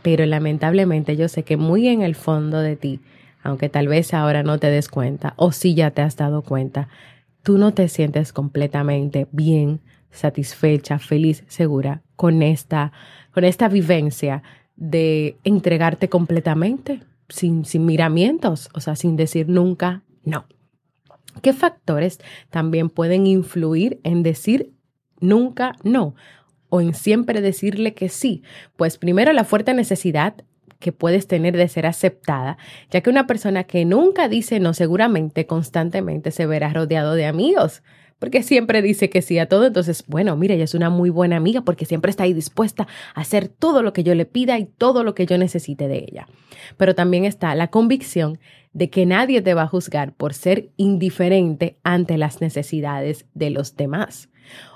Pero 0.01 0.25
lamentablemente 0.25 1.15
yo 1.15 1.27
sé 1.27 1.43
que 1.43 1.57
muy 1.57 1.87
en 1.87 2.01
el 2.01 2.15
fondo 2.15 2.59
de 2.59 2.75
ti, 2.75 2.99
aunque 3.43 3.69
tal 3.69 3.87
vez 3.87 4.13
ahora 4.13 4.41
no 4.41 4.57
te 4.57 4.71
des 4.71 4.89
cuenta, 4.89 5.33
o 5.35 5.51
si 5.51 5.75
ya 5.75 5.91
te 5.91 6.01
has 6.01 6.15
dado 6.15 6.41
cuenta, 6.41 6.87
tú 7.43 7.59
no 7.59 7.73
te 7.73 7.89
sientes 7.89 8.33
completamente 8.33 9.27
bien, 9.31 9.81
satisfecha, 10.09 10.97
feliz, 10.97 11.43
segura 11.47 12.01
con 12.15 12.41
esta, 12.41 12.91
con 13.31 13.43
esta 13.43 13.69
vivencia 13.69 14.41
de 14.79 15.37
entregarte 15.43 16.07
completamente, 16.07 17.01
sin, 17.27 17.65
sin 17.65 17.85
miramientos, 17.85 18.69
o 18.73 18.79
sea, 18.79 18.95
sin 18.95 19.17
decir 19.17 19.49
nunca 19.49 20.03
no. 20.23 20.45
¿Qué 21.41 21.53
factores 21.53 22.19
también 22.49 22.89
pueden 22.89 23.27
influir 23.27 23.99
en 24.03 24.23
decir 24.23 24.73
nunca 25.19 25.75
no 25.83 26.15
o 26.69 26.81
en 26.81 26.93
siempre 26.93 27.41
decirle 27.41 27.93
que 27.93 28.09
sí? 28.09 28.41
Pues 28.77 28.97
primero 28.97 29.33
la 29.33 29.43
fuerte 29.43 29.73
necesidad 29.73 30.35
que 30.79 30.93
puedes 30.93 31.27
tener 31.27 31.57
de 31.57 31.67
ser 31.67 31.85
aceptada, 31.85 32.57
ya 32.89 33.01
que 33.01 33.09
una 33.09 33.27
persona 33.27 33.65
que 33.65 33.83
nunca 33.83 34.29
dice 34.29 34.61
no 34.61 34.73
seguramente 34.73 35.45
constantemente 35.45 36.31
se 36.31 36.45
verá 36.45 36.69
rodeado 36.69 37.15
de 37.15 37.25
amigos, 37.25 37.83
porque 38.19 38.43
siempre 38.43 38.81
dice 38.81 39.09
que 39.09 39.21
sí 39.21 39.39
a 39.39 39.47
todo. 39.47 39.65
Entonces, 39.65 40.03
bueno, 40.07 40.35
mira, 40.35 40.53
ella 40.53 40.65
es 40.65 40.75
una 40.75 40.89
muy 40.89 41.09
buena 41.09 41.37
amiga 41.37 41.61
porque 41.61 41.85
siempre 41.85 42.11
está 42.11 42.23
ahí 42.23 42.33
dispuesta 42.33 42.87
a 43.15 43.21
hacer 43.21 43.47
todo 43.47 43.81
lo 43.81 43.93
que 43.93 44.03
yo 44.03 44.13
le 44.13 44.25
pida 44.25 44.59
y 44.59 44.65
todo 44.65 45.03
lo 45.03 45.15
que 45.15 45.25
yo 45.25 45.37
necesite 45.37 45.87
de 45.87 46.05
ella. 46.09 46.27
Pero 46.77 46.95
también 46.95 47.25
está 47.25 47.55
la 47.55 47.69
convicción 47.69 48.39
de 48.73 48.89
que 48.89 49.05
nadie 49.05 49.41
te 49.41 49.53
va 49.53 49.63
a 49.63 49.67
juzgar 49.67 50.13
por 50.13 50.33
ser 50.33 50.69
indiferente 50.77 51.79
ante 51.83 52.17
las 52.17 52.41
necesidades 52.41 53.25
de 53.33 53.49
los 53.49 53.75
demás. 53.75 54.29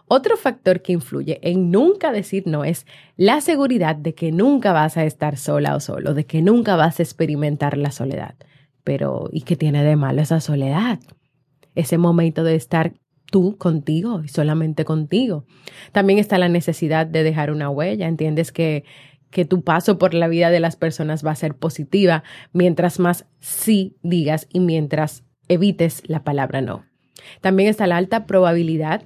Otro 0.07 0.37
factor 0.37 0.81
que 0.81 0.93
influye 0.93 1.39
en 1.41 1.71
nunca 1.71 2.11
decir 2.11 2.43
no 2.45 2.63
es 2.65 2.85
la 3.15 3.41
seguridad 3.41 3.95
de 3.95 4.13
que 4.13 4.31
nunca 4.31 4.73
vas 4.73 4.97
a 4.97 5.05
estar 5.05 5.37
sola 5.37 5.75
o 5.75 5.79
solo, 5.79 6.13
de 6.13 6.25
que 6.25 6.41
nunca 6.41 6.75
vas 6.75 6.99
a 6.99 7.03
experimentar 7.03 7.77
la 7.77 7.91
soledad. 7.91 8.35
Pero, 8.83 9.29
¿y 9.31 9.41
qué 9.41 9.55
tiene 9.55 9.83
de 9.83 9.95
malo 9.95 10.21
esa 10.21 10.41
soledad? 10.41 10.99
Ese 11.73 11.97
momento 11.97 12.43
de 12.43 12.55
estar 12.55 12.93
tú 13.33 13.57
contigo 13.57 14.21
y 14.23 14.27
solamente 14.27 14.85
contigo. 14.85 15.45
También 15.91 16.19
está 16.19 16.37
la 16.37 16.49
necesidad 16.49 17.07
de 17.07 17.23
dejar 17.23 17.49
una 17.49 17.67
huella. 17.67 18.07
Entiendes 18.07 18.51
que, 18.51 18.85
que 19.31 19.43
tu 19.43 19.63
paso 19.63 19.97
por 19.97 20.13
la 20.13 20.27
vida 20.27 20.51
de 20.51 20.59
las 20.59 20.75
personas 20.75 21.25
va 21.25 21.31
a 21.31 21.35
ser 21.35 21.55
positiva 21.55 22.23
mientras 22.51 22.99
más 22.99 23.25
sí 23.39 23.97
digas 24.03 24.47
y 24.53 24.59
mientras 24.59 25.23
evites 25.47 26.03
la 26.05 26.23
palabra 26.23 26.61
no. 26.61 26.85
También 27.41 27.69
está 27.69 27.87
la 27.87 27.97
alta 27.97 28.27
probabilidad 28.27 29.01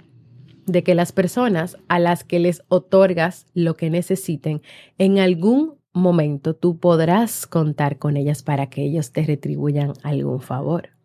de 0.66 0.84
que 0.84 0.94
las 0.94 1.14
personas 1.14 1.78
a 1.88 1.98
las 1.98 2.26
que 2.26 2.40
les 2.40 2.64
otorgas 2.68 3.46
lo 3.54 3.78
que 3.78 3.90
necesiten, 3.90 4.62
en 4.98 5.20
algún 5.20 5.76
momento 5.94 6.54
tú 6.54 6.80
podrás 6.80 7.48
contar 7.48 7.98
con 7.98 8.18
ellas 8.18 8.44
para 8.44 8.70
que 8.70 8.84
ellos 8.84 9.14
te 9.14 9.26
retribuyan 9.26 9.94
algún 10.04 10.42
favor. 10.42 10.97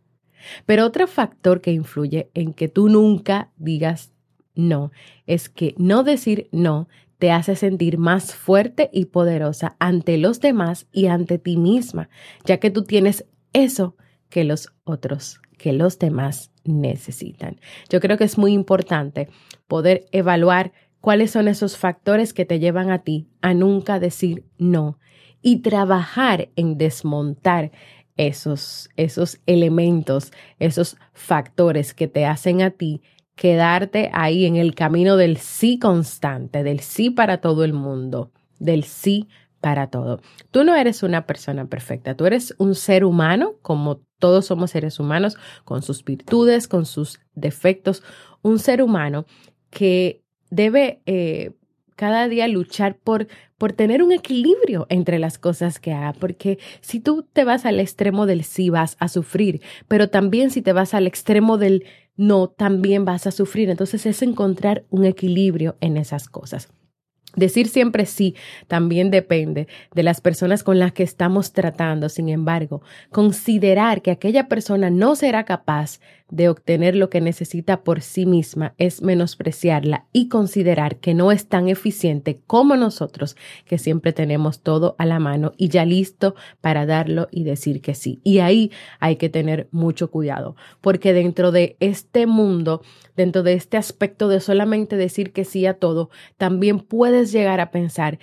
Pero 0.66 0.87
otro 0.87 1.06
factor 1.06 1.61
que 1.61 1.72
influye 1.72 2.30
en 2.34 2.52
que 2.52 2.68
tú 2.68 2.88
nunca 2.88 3.50
digas 3.56 4.12
no 4.54 4.92
es 5.26 5.49
que 5.49 5.75
no 5.78 6.02
decir 6.02 6.49
no 6.52 6.88
te 7.18 7.30
hace 7.30 7.54
sentir 7.54 7.99
más 7.99 8.34
fuerte 8.34 8.90
y 8.92 9.04
poderosa 9.04 9.76
ante 9.78 10.18
los 10.18 10.40
demás 10.40 10.88
y 10.92 11.06
ante 11.06 11.38
ti 11.38 11.56
misma, 11.56 12.08
ya 12.44 12.58
que 12.58 12.70
tú 12.70 12.82
tienes 12.82 13.25
eso 13.52 13.96
que 14.28 14.42
los 14.42 14.72
otros, 14.84 15.40
que 15.56 15.72
los 15.72 15.99
demás 15.99 16.50
necesitan. 16.64 17.61
Yo 17.88 18.00
creo 18.00 18.18
que 18.18 18.25
es 18.25 18.38
muy 18.38 18.52
importante 18.52 19.28
poder 19.68 20.06
evaluar 20.11 20.72
cuáles 21.00 21.30
son 21.30 21.49
esos 21.49 21.76
factores 21.76 22.32
que 22.32 22.44
te 22.44 22.58
llevan 22.58 22.90
a 22.90 23.00
ti 23.00 23.28
a 23.40 23.54
nunca 23.54 24.00
decir 24.00 24.44
no 24.58 24.99
y 25.42 25.58
trabajar 25.58 26.49
en 26.56 26.78
desmontar 26.78 27.72
esos, 28.16 28.88
esos 28.97 29.40
elementos, 29.47 30.33
esos 30.59 30.97
factores 31.12 31.95
que 31.95 32.09
te 32.09 32.26
hacen 32.26 32.62
a 32.62 32.71
ti 32.71 33.02
quedarte 33.35 34.11
ahí 34.12 34.45
en 34.45 34.57
el 34.57 34.75
camino 34.75 35.16
del 35.16 35.38
sí 35.38 35.78
constante, 35.78 36.62
del 36.62 36.81
sí 36.81 37.11
para 37.11 37.40
todo 37.40 37.64
el 37.64 37.73
mundo, 37.73 38.31
del 38.59 38.85
sí 38.85 39.28
para 39.61 39.88
todo. 39.88 40.21
Tú 40.50 40.64
no 40.64 40.75
eres 40.75 41.02
una 41.02 41.26
persona 41.26 41.66
perfecta, 41.66 42.16
tú 42.16 42.26
eres 42.26 42.54
un 42.59 42.75
ser 42.75 43.04
humano, 43.04 43.54
como 43.62 44.00
todos 44.19 44.47
somos 44.47 44.73
seres 44.73 45.00
humanos, 45.00 45.37
con 45.64 45.83
sus 45.83 46.04
virtudes, 46.04 46.69
con 46.69 46.85
sus 46.85 47.21
defectos, 47.35 48.02
un 48.42 48.59
ser 48.59 48.83
humano 48.83 49.25
que 49.71 50.23
debe 50.50 51.00
eh, 51.07 51.52
cada 51.96 52.28
día 52.28 52.49
luchar 52.49 52.96
por, 52.96 53.28
por 53.58 53.72
tener 53.72 54.02
un 54.02 54.12
equilibrio 54.12 54.87
entre 54.88 55.18
las 55.18 55.38
cosas 55.38 55.78
que 55.78 55.92
haga, 55.92 56.12
porque 56.12 56.58
si 56.80 57.00
tú 57.00 57.26
te 57.32 57.44
vas 57.44 57.64
al 57.66 57.80
extremo 57.80 58.26
del 58.26 58.44
sí 58.44 58.70
vas 58.70 58.96
a 58.99 59.08
sufrir, 59.08 59.61
pero 59.88 60.08
también 60.08 60.50
si 60.50 60.62
te 60.62 60.72
vas 60.72 60.94
al 60.94 61.06
extremo 61.06 61.58
del 61.58 61.84
no, 62.16 62.49
también 62.49 63.04
vas 63.04 63.26
a 63.26 63.30
sufrir. 63.30 63.70
Entonces 63.70 64.06
es 64.06 64.22
encontrar 64.22 64.84
un 64.90 65.04
equilibrio 65.04 65.76
en 65.80 65.96
esas 65.96 66.28
cosas. 66.28 66.68
Decir 67.34 67.68
siempre 67.68 68.04
sí 68.04 68.34
también 68.68 69.11
depende 69.11 69.66
de 69.94 70.02
las 70.02 70.20
personas 70.20 70.62
con 70.62 70.78
las 70.78 70.92
que 70.92 71.02
estamos 71.02 71.52
tratando. 71.52 72.11
Sin 72.11 72.28
embargo, 72.28 72.82
considerar 73.11 74.02
que 74.02 74.11
aquella 74.11 74.49
persona 74.49 74.90
no 74.90 75.16
será 75.16 75.44
capaz 75.44 75.99
de 76.32 76.48
obtener 76.48 76.96
lo 76.96 77.10
que 77.10 77.20
necesita 77.20 77.84
por 77.84 78.00
sí 78.00 78.24
misma 78.24 78.74
es 78.78 79.02
menospreciarla 79.02 80.06
y 80.14 80.30
considerar 80.30 80.96
que 80.96 81.12
no 81.12 81.30
es 81.30 81.46
tan 81.46 81.68
eficiente 81.68 82.40
como 82.46 82.74
nosotros, 82.74 83.36
que 83.66 83.76
siempre 83.76 84.14
tenemos 84.14 84.62
todo 84.62 84.96
a 84.98 85.04
la 85.04 85.18
mano 85.18 85.52
y 85.58 85.68
ya 85.68 85.84
listo 85.84 86.34
para 86.62 86.86
darlo 86.86 87.28
y 87.30 87.44
decir 87.44 87.82
que 87.82 87.94
sí. 87.94 88.22
Y 88.24 88.38
ahí 88.38 88.72
hay 88.98 89.16
que 89.16 89.28
tener 89.28 89.68
mucho 89.72 90.10
cuidado, 90.10 90.56
porque 90.80 91.12
dentro 91.12 91.52
de 91.52 91.76
este 91.80 92.26
mundo, 92.26 92.80
dentro 93.14 93.42
de 93.42 93.52
este 93.52 93.76
aspecto 93.76 94.28
de 94.28 94.40
solamente 94.40 94.96
decir 94.96 95.32
que 95.32 95.44
sí 95.44 95.66
a 95.66 95.74
todo, 95.74 96.08
también 96.38 96.80
puedes 96.80 97.30
llegar 97.30 97.60
a 97.60 97.70
pensar 97.70 98.18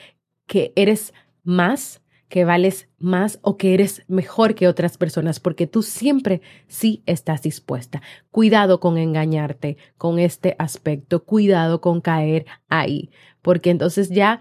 que 0.47 0.73
eres 0.75 1.13
más 1.43 2.01
que 2.29 2.45
vales 2.45 2.87
más 2.99 3.39
o 3.41 3.57
que 3.57 3.73
eres 3.73 4.03
mejor 4.07 4.55
que 4.55 4.67
otras 4.67 4.97
personas, 4.97 5.39
porque 5.39 5.67
tú 5.67 5.81
siempre 5.81 6.41
sí 6.67 7.01
estás 7.05 7.41
dispuesta. 7.41 8.01
Cuidado 8.31 8.79
con 8.79 8.97
engañarte 8.97 9.77
con 9.97 10.19
este 10.19 10.55
aspecto, 10.59 11.23
cuidado 11.23 11.81
con 11.81 12.01
caer 12.01 12.45
ahí, 12.69 13.09
porque 13.41 13.71
entonces 13.71 14.09
ya 14.09 14.39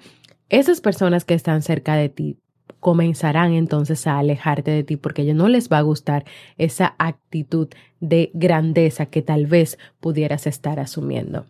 esas 0.50 0.80
personas 0.80 1.24
que 1.24 1.34
están 1.34 1.62
cerca 1.62 1.94
de 1.96 2.10
ti 2.10 2.36
comenzarán 2.80 3.54
entonces 3.54 4.06
a 4.06 4.18
alejarte 4.18 4.70
de 4.70 4.84
ti 4.84 4.96
porque 4.96 5.24
ya 5.24 5.34
no 5.34 5.48
les 5.48 5.68
va 5.68 5.78
a 5.78 5.82
gustar 5.82 6.24
esa 6.58 6.94
actitud 6.98 7.68
de 8.00 8.30
grandeza 8.34 9.06
que 9.06 9.22
tal 9.22 9.46
vez 9.46 9.78
pudieras 9.98 10.46
estar 10.46 10.78
asumiendo. 10.78 11.46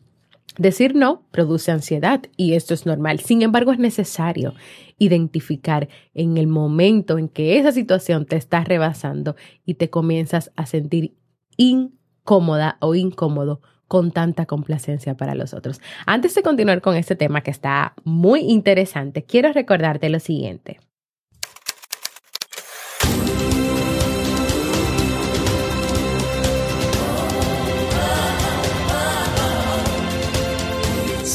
Decir 0.59 0.97
no 0.97 1.23
produce 1.31 1.71
ansiedad 1.71 2.21
y 2.37 2.55
esto 2.55 2.75
es 2.75 2.85
normal. 2.85 3.21
Sin 3.21 3.43
embargo, 3.43 3.71
es 3.71 3.79
necesario 3.79 4.55
identificar 4.99 5.89
en 6.15 6.37
el 6.37 6.49
momento 6.49 7.17
en 7.17 7.29
que 7.29 7.59
esa 7.59 7.71
situación 7.71 8.27
te 8.27 8.35
está 8.35 8.65
rebasando 8.65 9.37
y 9.65 9.75
te 9.75 9.89
comienzas 9.89 10.51
a 10.57 10.67
sentir 10.67 11.15
incómoda 11.57 12.77
o 12.81 12.97
incómodo 12.97 13.61
con 13.87 14.11
tanta 14.11 14.47
complacencia 14.47 15.17
para 15.17 15.37
los 15.37 15.55
otros. 15.55 15.81
Antes 16.07 16.35
de 16.35 16.43
continuar 16.43 16.83
con 16.83 16.97
este 16.97 17.15
tema 17.15 17.43
que 17.43 17.53
está 17.53 17.95
muy 18.03 18.41
interesante, 18.41 19.23
quiero 19.23 19.53
recordarte 19.53 20.11
lo 20.11 20.19
siguiente. 20.19 20.81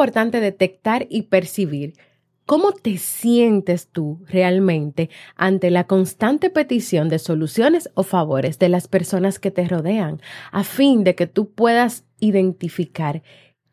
Importante 0.00 0.40
detectar 0.40 1.06
y 1.10 1.24
percibir 1.24 1.92
¿Cómo 2.46 2.72
te 2.72 2.96
sientes 2.96 3.88
tú 3.88 4.24
realmente 4.26 5.10
ante 5.36 5.70
la 5.70 5.84
constante 5.84 6.48
petición 6.48 7.10
de 7.10 7.18
soluciones 7.18 7.90
o 7.94 8.02
favores 8.02 8.58
de 8.58 8.70
las 8.70 8.88
personas 8.88 9.38
que 9.38 9.52
te 9.52 9.68
rodean, 9.68 10.20
a 10.50 10.64
fin 10.64 11.04
de 11.04 11.14
que 11.14 11.28
tú 11.28 11.52
puedas 11.52 12.06
identificar 12.18 13.22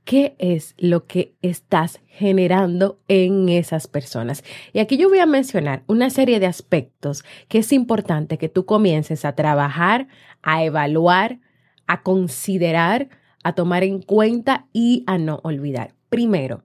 qué 0.04 0.36
es 0.38 0.76
lo 0.78 1.08
que 1.08 1.34
estás 1.42 2.02
generando 2.06 3.00
en 3.08 3.50
esas 3.50 3.88
personas? 3.88 4.44
Y 4.74 4.80
aquí 4.80 4.98
yo 4.98 5.10
voy 5.10 5.20
a 5.20 5.26
mencionar 5.26 5.84
una 5.88 6.12
serie 6.12 6.40
de 6.40 6.46
aspectos 6.46 7.24
que 7.48 7.60
es 7.60 7.72
importante 7.72 8.38
que 8.38 8.50
tú 8.50 8.66
comiences 8.66 9.26
a 9.26 9.34
trabajar, 9.34 10.08
a 10.44 10.64
evaluar, 10.64 11.40
a 11.88 12.04
considerar, 12.04 13.10
a 13.44 13.54
tomar 13.54 13.84
en 13.84 14.04
cuenta 14.04 14.68
y 14.72 15.04
a 15.08 15.18
no 15.18 15.40
olvidar. 15.44 15.97
Primero, 16.10 16.64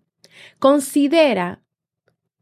considera 0.58 1.62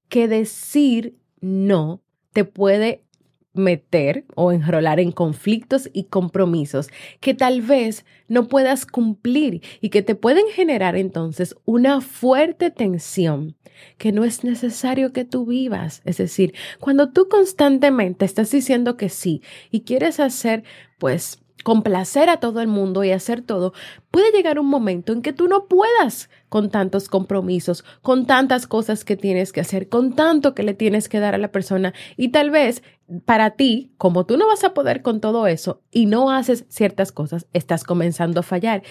que 0.08 0.28
decir 0.28 1.18
no 1.40 2.02
te 2.32 2.44
puede 2.44 3.04
meter 3.52 4.24
o 4.36 4.52
enrolar 4.52 5.00
en 5.00 5.10
conflictos 5.10 5.90
y 5.92 6.04
compromisos 6.04 6.88
que 7.20 7.34
tal 7.34 7.62
vez 7.62 8.04
no 8.28 8.48
puedas 8.48 8.86
cumplir 8.86 9.62
y 9.80 9.88
que 9.90 10.02
te 10.02 10.14
pueden 10.14 10.46
generar 10.52 10.96
entonces 10.96 11.56
una 11.64 12.00
fuerte 12.00 12.70
tensión 12.70 13.56
que 13.98 14.12
no 14.12 14.24
es 14.24 14.44
necesario 14.44 15.12
que 15.12 15.24
tú 15.24 15.46
vivas. 15.46 16.02
Es 16.04 16.18
decir, 16.18 16.54
cuando 16.78 17.10
tú 17.10 17.28
constantemente 17.28 18.24
estás 18.24 18.50
diciendo 18.50 18.96
que 18.96 19.08
sí 19.08 19.42
y 19.70 19.80
quieres 19.80 20.20
hacer 20.20 20.62
pues 20.98 21.40
complacer 21.64 22.28
a 22.28 22.38
todo 22.38 22.60
el 22.60 22.68
mundo 22.68 23.04
y 23.04 23.10
hacer 23.10 23.42
todo, 23.42 23.72
puede 24.10 24.32
llegar 24.32 24.58
un 24.58 24.66
momento 24.66 25.12
en 25.12 25.22
que 25.22 25.32
tú 25.32 25.48
no 25.48 25.66
puedas 25.66 26.30
con 26.48 26.70
tantos 26.70 27.08
compromisos, 27.08 27.84
con 28.02 28.26
tantas 28.26 28.66
cosas 28.66 29.04
que 29.04 29.16
tienes 29.16 29.52
que 29.52 29.60
hacer, 29.60 29.88
con 29.88 30.14
tanto 30.14 30.54
que 30.54 30.62
le 30.62 30.74
tienes 30.74 31.08
que 31.08 31.20
dar 31.20 31.34
a 31.34 31.38
la 31.38 31.52
persona 31.52 31.94
y 32.16 32.28
tal 32.28 32.50
vez 32.50 32.82
para 33.24 33.50
ti, 33.50 33.92
como 33.98 34.24
tú 34.24 34.36
no 34.36 34.46
vas 34.46 34.64
a 34.64 34.74
poder 34.74 35.02
con 35.02 35.20
todo 35.20 35.46
eso 35.46 35.82
y 35.90 36.06
no 36.06 36.30
haces 36.30 36.64
ciertas 36.68 37.12
cosas, 37.12 37.46
estás 37.52 37.84
comenzando 37.84 38.40
a 38.40 38.44
fallar. 38.44 38.82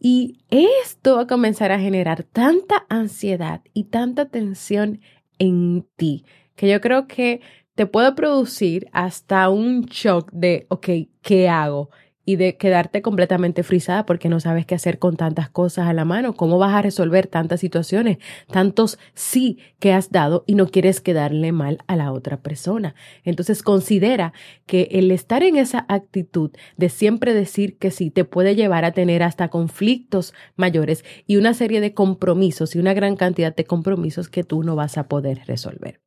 Y 0.00 0.38
esto 0.48 1.16
va 1.16 1.22
a 1.22 1.26
comenzar 1.26 1.72
a 1.72 1.80
generar 1.80 2.22
tanta 2.22 2.86
ansiedad 2.88 3.62
y 3.72 3.84
tanta 3.84 4.26
tensión 4.26 5.00
en 5.38 5.86
ti, 5.96 6.24
que 6.54 6.68
yo 6.68 6.80
creo 6.80 7.06
que 7.06 7.40
te 7.74 7.86
puede 7.86 8.12
producir 8.12 8.88
hasta 8.92 9.48
un 9.48 9.82
shock 9.82 10.30
de, 10.32 10.66
ok, 10.68 10.88
¿qué 11.22 11.48
hago? 11.48 11.90
Y 12.28 12.36
de 12.36 12.58
quedarte 12.58 13.00
completamente 13.00 13.62
frisada 13.62 14.04
porque 14.04 14.28
no 14.28 14.38
sabes 14.38 14.66
qué 14.66 14.74
hacer 14.74 14.98
con 14.98 15.16
tantas 15.16 15.48
cosas 15.48 15.88
a 15.88 15.94
la 15.94 16.04
mano, 16.04 16.34
cómo 16.34 16.58
vas 16.58 16.74
a 16.74 16.82
resolver 16.82 17.26
tantas 17.26 17.58
situaciones, 17.58 18.18
tantos 18.52 18.98
sí 19.14 19.56
que 19.78 19.94
has 19.94 20.10
dado 20.10 20.44
y 20.46 20.54
no 20.54 20.66
quieres 20.66 21.00
quedarle 21.00 21.52
mal 21.52 21.78
a 21.86 21.96
la 21.96 22.12
otra 22.12 22.42
persona. 22.42 22.94
Entonces 23.24 23.62
considera 23.62 24.34
que 24.66 24.88
el 24.90 25.10
estar 25.10 25.42
en 25.42 25.56
esa 25.56 25.86
actitud 25.88 26.50
de 26.76 26.90
siempre 26.90 27.32
decir 27.32 27.78
que 27.78 27.90
sí 27.90 28.10
te 28.10 28.26
puede 28.26 28.54
llevar 28.54 28.84
a 28.84 28.92
tener 28.92 29.22
hasta 29.22 29.48
conflictos 29.48 30.34
mayores 30.54 31.06
y 31.26 31.38
una 31.38 31.54
serie 31.54 31.80
de 31.80 31.94
compromisos 31.94 32.76
y 32.76 32.78
una 32.78 32.92
gran 32.92 33.16
cantidad 33.16 33.56
de 33.56 33.64
compromisos 33.64 34.28
que 34.28 34.44
tú 34.44 34.62
no 34.62 34.76
vas 34.76 34.98
a 34.98 35.08
poder 35.08 35.40
resolver. 35.46 36.02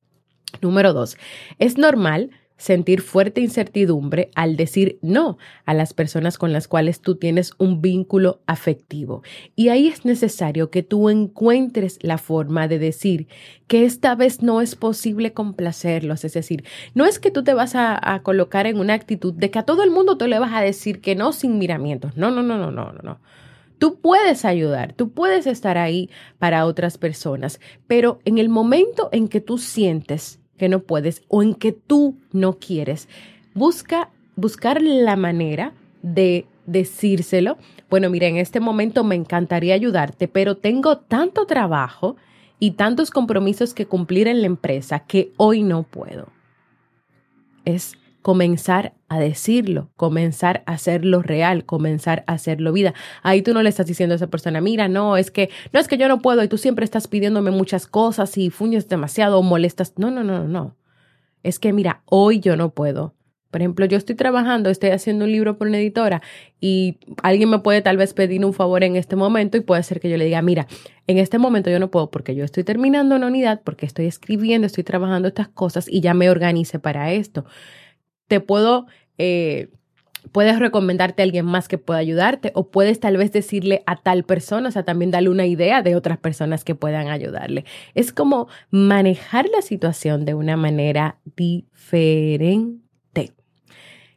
Número 0.62 0.94
dos, 0.94 1.18
es 1.58 1.80
normal 1.80 2.30
sentir 2.62 3.02
fuerte 3.02 3.42
incertidumbre 3.42 4.30
al 4.36 4.56
decir 4.56 5.00
no 5.02 5.40
a 5.66 5.74
las 5.74 5.94
personas 5.94 6.38
con 6.38 6.54
las 6.54 6.68
cuales 6.68 7.02
tú 7.02 7.16
tienes 7.16 7.54
un 7.58 7.82
vínculo 7.82 8.40
afectivo. 8.46 9.24
Y 9.56 9.70
ahí 9.70 9.88
es 9.88 10.06
necesario 10.06 10.70
que 10.70 10.84
tú 10.84 11.10
encuentres 11.10 11.98
la 12.04 12.20
forma 12.20 12.68
de 12.68 12.78
decir 12.78 13.28
que 13.66 13.84
esta 13.84 14.14
vez 14.14 14.44
no 14.44 14.62
es 14.62 14.76
posible 14.76 15.34
complacerlos. 15.34 16.24
Es 16.24 16.34
decir, 16.34 16.64
no 16.94 17.06
es 17.06 17.18
que 17.18 17.32
tú 17.32 17.44
te 17.44 17.56
vas 17.56 17.74
a, 17.74 18.22
colocar 18.22 18.68
en 18.68 18.78
una 18.78 18.94
actitud 18.94 19.34
de 19.34 19.50
que 19.50 19.58
a 19.58 19.64
todo 19.64 19.82
el 19.82 19.90
mundo 19.90 20.18
tú 20.18 20.28
le 20.28 20.38
vas 20.38 20.54
a 20.54 20.62
decir 20.62 21.02
que 21.02 21.16
no 21.16 21.34
sin 21.34 21.58
miramientos. 21.58 22.16
No, 22.16 22.30
no, 22.30 22.44
no, 22.44 22.60
no, 22.60 22.70
no, 22.70 22.92
no. 22.92 23.20
Tú 23.80 24.00
puedes 24.00 24.46
ayudar, 24.46 24.94
tú 24.94 25.10
puedes 25.10 25.48
estar 25.48 25.80
ahí 25.80 26.12
para 26.38 26.68
otras 26.68 27.00
personas, 27.00 27.60
pero 27.88 28.20
en 28.24 28.38
el 28.38 28.50
momento 28.50 29.10
en 29.12 29.28
que 29.28 29.42
tú 29.42 29.58
sientes 29.58 30.41
que 30.62 30.70
no 30.70 30.84
puedes 30.84 31.24
o 31.28 31.42
en 31.42 31.56
que 31.56 31.72
tú 31.72 32.20
no 32.32 32.60
quieres. 32.60 33.10
Busca 33.56 34.12
buscar 34.36 34.80
la 34.80 35.16
manera 35.16 35.74
de 36.04 36.46
decírselo. 36.68 37.58
Bueno, 37.90 38.12
mira, 38.12 38.28
en 38.28 38.38
este 38.38 38.60
momento 38.60 39.04
me 39.04 39.16
encantaría 39.16 39.74
ayudarte, 39.74 40.28
pero 40.28 40.58
tengo 40.58 41.00
tanto 41.00 41.48
trabajo 41.48 42.16
y 42.60 42.74
tantos 42.74 43.10
compromisos 43.10 43.74
que 43.74 43.88
cumplir 43.88 44.28
en 44.28 44.42
la 44.42 44.46
empresa 44.46 45.00
que 45.00 45.32
hoy 45.38 45.64
no 45.64 45.82
puedo. 45.82 46.28
Es 47.66 47.98
comenzar 48.22 48.94
a 49.10 49.20
decirlo, 49.20 49.90
comenzar 49.96 50.64
a 50.66 50.74
hacerlo 50.74 51.22
real, 51.22 51.66
comenzar 51.66 52.24
a 52.28 52.34
hacerlo 52.34 52.72
vida. 52.72 52.94
Ahí 53.24 53.42
tú 53.42 53.54
no 53.54 53.64
le 53.64 53.70
estás 53.70 53.88
diciendo 53.88 54.14
a 54.14 54.18
esa 54.18 54.28
persona, 54.28 54.62
mira, 54.62 54.88
no, 54.88 55.18
es 55.18 55.32
que 55.32 55.50
no 55.74 55.80
es 55.80 55.88
que 55.88 55.98
yo 55.98 56.08
no 56.08 56.22
puedo 56.22 56.44
y 56.44 56.48
tú 56.48 56.58
siempre 56.58 56.86
estás 56.86 57.08
pidiéndome 57.08 57.52
muchas 57.52 57.88
cosas 57.88 58.38
y 58.38 58.50
fuñes 58.50 58.88
demasiado 58.88 59.40
o 59.40 59.44
molestas. 59.44 59.94
No, 59.98 60.12
no, 60.12 60.24
no, 60.24 60.48
no. 60.48 60.76
Es 61.44 61.60
que 61.60 61.74
mira, 61.74 62.04
hoy 62.06 62.40
yo 62.40 62.56
no 62.56 62.70
puedo. 62.70 63.16
Por 63.50 63.62
ejemplo, 63.62 63.86
yo 63.86 63.98
estoy 63.98 64.16
trabajando, 64.16 64.70
estoy 64.70 64.92
haciendo 64.92 65.26
un 65.26 65.32
libro 65.32 65.58
por 65.58 65.68
una 65.68 65.78
editora 65.78 66.22
y 66.62 67.00
alguien 67.22 67.50
me 67.50 67.60
puede 67.60 67.82
tal 67.82 67.98
vez 67.98 68.14
pedir 68.14 68.46
un 68.46 68.54
favor 68.54 68.82
en 68.86 68.96
este 68.96 69.18
momento 69.18 69.58
y 69.58 69.60
puede 69.60 69.84
ser 69.84 70.00
que 70.00 70.10
yo 70.10 70.16
le 70.16 70.24
diga, 70.24 70.42
mira, 70.42 70.68
en 71.08 71.18
este 71.18 71.38
momento 71.38 71.70
yo 71.70 71.78
no 71.78 71.92
puedo 71.92 72.10
porque 72.12 72.34
yo 72.34 72.46
estoy 72.46 72.64
terminando 72.64 73.14
una 73.16 73.28
unidad, 73.28 73.60
porque 73.66 73.86
estoy 73.86 74.06
escribiendo, 74.06 74.68
estoy 74.68 74.86
trabajando 74.86 75.28
estas 75.28 75.50
cosas 75.50 75.90
y 75.90 76.00
ya 76.00 76.14
me 76.14 76.30
organice 76.30 76.80
para 76.80 77.12
esto 77.12 77.46
te 78.32 78.40
puedo, 78.40 78.88
eh, 79.18 79.68
puedes 80.32 80.58
recomendarte 80.58 81.22
a 81.22 81.26
alguien 81.26 81.46
más 81.46 81.68
que 81.68 81.78
pueda 81.78 82.00
ayudarte 82.00 82.54
o 82.56 82.72
puedes 82.72 83.02
tal 83.02 83.18
vez 83.18 83.34
decirle 83.34 83.84
a 83.86 83.98
tal 83.98 84.24
persona, 84.24 84.70
o 84.70 84.72
sea, 84.72 84.84
también 84.84 85.12
darle 85.12 85.28
una 85.28 85.46
idea 85.46 85.82
de 85.82 85.98
otras 85.98 86.18
personas 86.18 86.64
que 86.64 86.74
puedan 86.74 87.10
ayudarle. 87.10 87.66
Es 87.94 88.14
como 88.14 88.48
manejar 88.70 89.50
la 89.50 89.62
situación 89.62 90.24
de 90.24 90.34
una 90.34 90.56
manera 90.56 91.20
diferente. 91.36 92.80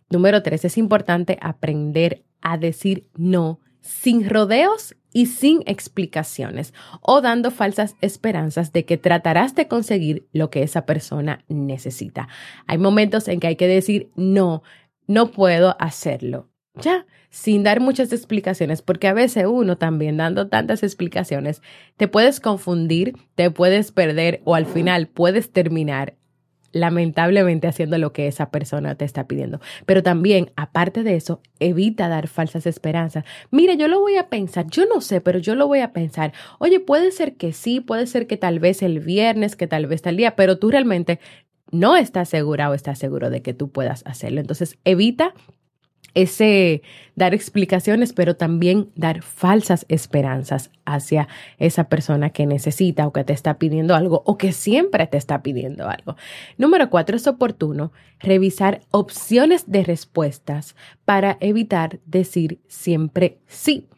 Número 0.09 0.45
tres, 0.45 0.65
es 0.65 0.79
importante 0.79 1.37
aprender 1.41 2.23
a 2.41 2.57
decir 2.57 3.09
no 3.17 3.59
sin 3.81 4.31
rodeos 4.31 4.95
y 5.15 5.27
sin 5.27 5.63
explicaciones 5.65 6.75
o 7.01 7.23
dando 7.23 7.51
falsas 7.51 7.97
esperanzas 8.03 8.75
de 8.75 8.85
que 8.85 8.99
tratarás 8.99 9.55
de 9.55 9.69
conseguir 9.69 10.27
lo 10.33 10.51
que 10.51 10.63
esa 10.63 10.85
persona 10.85 11.45
necesita. 11.49 12.29
Hay 12.67 12.77
momentos 12.77 13.29
en 13.29 13.41
que 13.41 13.47
hay 13.47 13.57
que 13.57 13.69
decir, 13.69 14.11
no, 14.17 14.63
no 15.07 15.31
puedo 15.31 15.77
hacerlo. 15.79 16.51
Ya, 16.75 17.07
sin 17.31 17.63
dar 17.63 17.81
muchas 17.81 18.13
explicaciones, 18.13 18.83
porque 18.83 19.07
a 19.07 19.13
veces 19.13 19.47
uno 19.47 19.79
también 19.79 20.17
dando 20.17 20.49
tantas 20.49 20.83
explicaciones, 20.83 21.63
te 21.97 22.09
puedes 22.09 22.41
confundir, 22.41 23.15
te 23.37 23.49
puedes 23.53 23.93
perder 23.93 24.41
o 24.45 24.57
al 24.57 24.67
final 24.67 25.07
puedes 25.07 25.53
terminar 25.53 26.17
lamentablemente 26.75 27.69
haciendo 27.69 27.97
lo 27.97 28.13
que 28.13 28.27
esa 28.27 28.51
persona 28.51 28.97
te 28.97 29.05
está 29.05 29.27
pidiendo. 29.27 29.61
Pero 29.87 30.03
también, 30.03 30.51
aparte 30.57 31.03
de 31.03 31.15
eso, 31.15 31.41
evita 31.61 32.09
dar 32.09 32.29
falsas 32.29 32.67
esperanzas. 32.67 33.25
Mire, 33.51 33.77
yo 33.77 33.89
lo 33.89 34.01
voy 34.01 34.17
a 34.17 34.29
pensar, 34.29 34.67
yo 34.69 34.85
no 34.85 35.01
sé, 35.01 35.21
pero 35.21 35.39
yo 35.39 35.55
lo 35.55 35.67
voy 35.69 35.81
a 35.81 35.93
pensar. 35.93 36.33
Oye, 36.59 36.81
puede 36.81 37.13
ser 37.13 37.37
que 37.37 37.53
sí, 37.53 37.81
puede 37.81 38.07
ser 38.07 38.27
que 38.27 38.37
tal 38.37 38.59
vez 38.59 38.83
el 38.83 39.01
viernes, 39.01 39.57
que 39.57 39.69
tal 39.69 39.87
vez 39.87 40.03
tal 40.03 40.17
día, 40.17 40.37
pero 40.37 40.59
tú 40.59 40.71
realmente 40.71 41.21
no 41.71 41.97
estás 41.97 42.29
segura 42.29 42.69
o 42.71 42.75
estás 42.75 42.99
seguro 42.99 43.31
de 43.31 43.41
que 43.41 43.55
tú 43.55 43.71
puedas 43.71 44.03
hacerlo. 44.07 44.41
Entonces, 44.41 44.77
evita 44.85 45.33
ese 46.15 46.83
dar 47.17 47.35
explicaciones, 47.35 48.13
pero 48.13 48.37
también 48.37 48.91
dar 48.97 49.23
falsas 49.23 49.87
esperanzas 49.89 50.71
hacia 50.85 51.29
esa 51.59 51.85
persona 51.89 52.31
que 52.31 52.47
necesita 52.47 53.07
o 53.07 53.13
que 53.13 53.25
te 53.25 53.33
está 53.33 53.59
pidiendo 53.59 53.95
algo 53.95 54.23
o 54.27 54.37
que 54.37 54.53
siempre 54.53 55.07
te 55.07 55.17
está 55.17 55.43
pidiendo 55.43 55.89
algo. 55.89 56.17
Número 56.59 56.91
cuatro, 56.91 57.17
es 57.17 57.27
oportuno 57.27 57.93
revisar 58.21 58.81
opciones 58.91 59.71
de 59.71 59.85
respuestas 59.85 60.75
para 61.05 61.37
evitar 61.41 62.01
decir 62.07 62.61
siempre 62.67 63.39
sí. 63.47 63.89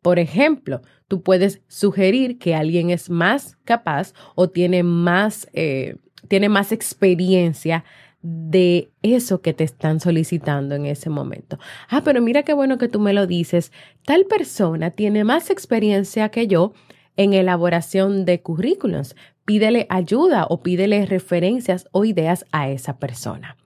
Por 0.00 0.18
ejemplo, 0.18 0.82
tú 1.08 1.22
puedes 1.22 1.62
sugerir 1.68 2.38
que 2.38 2.54
alguien 2.54 2.90
es 2.90 3.08
más 3.08 3.56
capaz 3.64 4.12
o 4.34 4.48
tiene 4.48 4.82
más, 4.82 5.48
eh, 5.52 5.96
tiene 6.28 6.48
más 6.48 6.72
experiencia 6.72 7.84
de 8.26 8.90
eso 9.02 9.42
que 9.42 9.52
te 9.52 9.64
están 9.64 10.00
solicitando 10.00 10.74
en 10.74 10.86
ese 10.86 11.10
momento. 11.10 11.58
Ah, 11.90 12.00
pero 12.02 12.22
mira 12.22 12.42
qué 12.42 12.54
bueno 12.54 12.78
que 12.78 12.88
tú 12.88 12.98
me 12.98 13.12
lo 13.12 13.26
dices. 13.26 13.70
Tal 14.06 14.24
persona 14.24 14.90
tiene 14.90 15.24
más 15.24 15.50
experiencia 15.50 16.30
que 16.30 16.46
yo 16.46 16.72
en 17.18 17.34
elaboración 17.34 18.24
de 18.24 18.40
currículums. 18.40 19.14
Pídele 19.44 19.86
ayuda 19.90 20.46
o 20.48 20.62
pídele 20.62 21.04
referencias 21.04 21.86
o 21.92 22.06
ideas 22.06 22.46
a 22.50 22.70
esa 22.70 22.98
persona. 22.98 23.58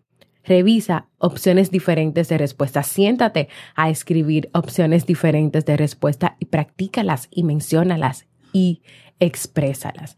Revisa 0.43 1.07
opciones 1.19 1.71
diferentes 1.71 2.29
de 2.29 2.39
respuesta. 2.39 2.83
Siéntate 2.83 3.49
a 3.77 3.91
escribir 3.91 4.51
opciones 4.55 5.07
diferentes 5.07 5.67
de 5.67 5.77
respuesta 5.77 6.37
y 6.41 6.47
practícalas 6.47 7.29
y 7.31 7.45
menciónalas 7.45 8.27
y 8.53 8.83
exprésalas. 9.21 10.17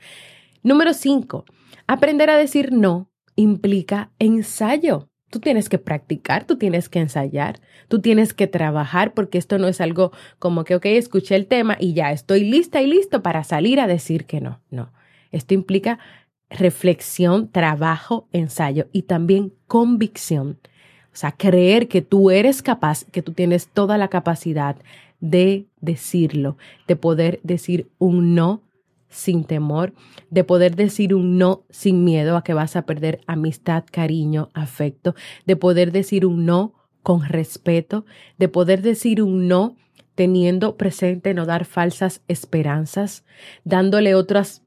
Número 0.62 0.94
5. 0.94 1.44
Aprender 1.86 2.30
a 2.30 2.38
decir 2.38 2.72
no 2.72 3.09
implica 3.40 4.10
ensayo. 4.18 5.08
Tú 5.30 5.38
tienes 5.38 5.68
que 5.68 5.78
practicar, 5.78 6.44
tú 6.44 6.56
tienes 6.56 6.88
que 6.88 6.98
ensayar, 6.98 7.60
tú 7.88 8.00
tienes 8.00 8.34
que 8.34 8.48
trabajar 8.48 9.14
porque 9.14 9.38
esto 9.38 9.58
no 9.58 9.68
es 9.68 9.80
algo 9.80 10.10
como 10.38 10.64
que, 10.64 10.74
ok, 10.74 10.86
escuché 10.86 11.36
el 11.36 11.46
tema 11.46 11.76
y 11.78 11.94
ya 11.94 12.10
estoy 12.10 12.44
lista 12.44 12.82
y 12.82 12.88
listo 12.88 13.22
para 13.22 13.44
salir 13.44 13.78
a 13.78 13.86
decir 13.86 14.26
que 14.26 14.40
no. 14.40 14.60
No, 14.70 14.92
esto 15.30 15.54
implica 15.54 16.00
reflexión, 16.50 17.48
trabajo, 17.48 18.26
ensayo 18.32 18.88
y 18.92 19.02
también 19.02 19.52
convicción. 19.68 20.58
O 21.12 21.16
sea, 21.16 21.32
creer 21.32 21.86
que 21.88 22.02
tú 22.02 22.30
eres 22.30 22.60
capaz, 22.60 23.04
que 23.04 23.22
tú 23.22 23.32
tienes 23.32 23.68
toda 23.68 23.98
la 23.98 24.08
capacidad 24.08 24.76
de 25.20 25.66
decirlo, 25.80 26.56
de 26.88 26.96
poder 26.96 27.40
decir 27.44 27.88
un 27.98 28.34
no 28.34 28.62
sin 29.10 29.44
temor, 29.44 29.92
de 30.30 30.44
poder 30.44 30.76
decir 30.76 31.14
un 31.14 31.36
no 31.36 31.64
sin 31.68 32.04
miedo 32.04 32.36
a 32.36 32.44
que 32.44 32.54
vas 32.54 32.76
a 32.76 32.86
perder 32.86 33.20
amistad, 33.26 33.84
cariño, 33.90 34.48
afecto, 34.54 35.14
de 35.44 35.56
poder 35.56 35.92
decir 35.92 36.24
un 36.24 36.46
no 36.46 36.74
con 37.02 37.22
respeto, 37.24 38.06
de 38.38 38.48
poder 38.48 38.82
decir 38.82 39.22
un 39.22 39.48
no 39.48 39.76
teniendo 40.14 40.76
presente 40.76 41.34
no 41.34 41.46
dar 41.46 41.64
falsas 41.64 42.22
esperanzas, 42.28 43.24
dándole 43.64 44.14
otras 44.14 44.62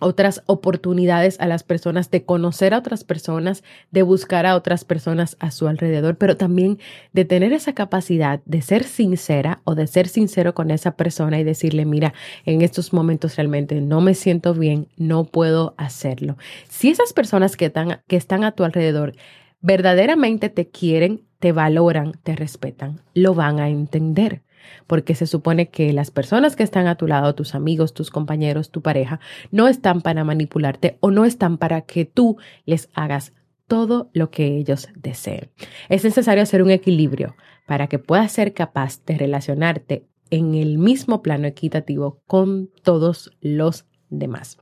otras 0.00 0.42
oportunidades 0.46 1.40
a 1.40 1.46
las 1.46 1.62
personas 1.62 2.10
de 2.10 2.24
conocer 2.24 2.74
a 2.74 2.78
otras 2.78 3.04
personas, 3.04 3.64
de 3.90 4.02
buscar 4.02 4.46
a 4.46 4.56
otras 4.56 4.84
personas 4.84 5.36
a 5.40 5.50
su 5.50 5.68
alrededor, 5.68 6.16
pero 6.16 6.36
también 6.36 6.78
de 7.12 7.24
tener 7.24 7.52
esa 7.52 7.74
capacidad 7.74 8.40
de 8.44 8.62
ser 8.62 8.84
sincera 8.84 9.60
o 9.64 9.74
de 9.74 9.86
ser 9.86 10.08
sincero 10.08 10.54
con 10.54 10.70
esa 10.70 10.96
persona 10.96 11.38
y 11.40 11.44
decirle, 11.44 11.84
mira, 11.84 12.14
en 12.44 12.62
estos 12.62 12.92
momentos 12.92 13.36
realmente 13.36 13.80
no 13.80 14.00
me 14.00 14.14
siento 14.14 14.54
bien, 14.54 14.88
no 14.96 15.24
puedo 15.24 15.74
hacerlo. 15.78 16.36
Si 16.68 16.90
esas 16.90 17.12
personas 17.12 17.56
que 17.56 17.66
están, 17.66 18.00
que 18.06 18.16
están 18.16 18.44
a 18.44 18.52
tu 18.52 18.64
alrededor 18.64 19.14
verdaderamente 19.60 20.48
te 20.48 20.68
quieren, 20.68 21.26
te 21.38 21.52
valoran, 21.52 22.12
te 22.22 22.36
respetan, 22.36 23.00
lo 23.14 23.34
van 23.34 23.60
a 23.60 23.68
entender 23.68 24.42
porque 24.86 25.14
se 25.14 25.26
supone 25.26 25.68
que 25.68 25.92
las 25.92 26.10
personas 26.10 26.56
que 26.56 26.62
están 26.62 26.86
a 26.86 26.96
tu 26.96 27.06
lado, 27.06 27.34
tus 27.34 27.54
amigos, 27.54 27.94
tus 27.94 28.10
compañeros, 28.10 28.70
tu 28.70 28.82
pareja, 28.82 29.20
no 29.50 29.68
están 29.68 30.00
para 30.02 30.24
manipularte 30.24 30.98
o 31.00 31.10
no 31.10 31.24
están 31.24 31.58
para 31.58 31.82
que 31.82 32.04
tú 32.04 32.36
les 32.64 32.88
hagas 32.94 33.32
todo 33.66 34.10
lo 34.12 34.30
que 34.30 34.56
ellos 34.56 34.88
deseen. 34.94 35.50
Es 35.88 36.04
necesario 36.04 36.42
hacer 36.42 36.62
un 36.62 36.70
equilibrio 36.70 37.36
para 37.66 37.88
que 37.88 37.98
puedas 37.98 38.32
ser 38.32 38.54
capaz 38.54 39.04
de 39.04 39.18
relacionarte 39.18 40.06
en 40.30 40.54
el 40.54 40.78
mismo 40.78 41.22
plano 41.22 41.46
equitativo 41.46 42.22
con 42.26 42.70
todos 42.82 43.36
los 43.40 43.86
demás. 44.08 44.58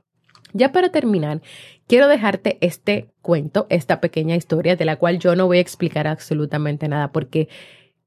Ya 0.53 0.71
para 0.71 0.89
terminar, 0.89 1.41
quiero 1.87 2.07
dejarte 2.07 2.57
este 2.61 3.11
cuento, 3.21 3.67
esta 3.69 3.99
pequeña 3.99 4.35
historia 4.35 4.75
de 4.75 4.85
la 4.85 4.95
cual 4.95 5.19
yo 5.19 5.35
no 5.35 5.47
voy 5.47 5.57
a 5.57 5.61
explicar 5.61 6.07
absolutamente 6.07 6.87
nada 6.87 7.11
porque 7.11 7.49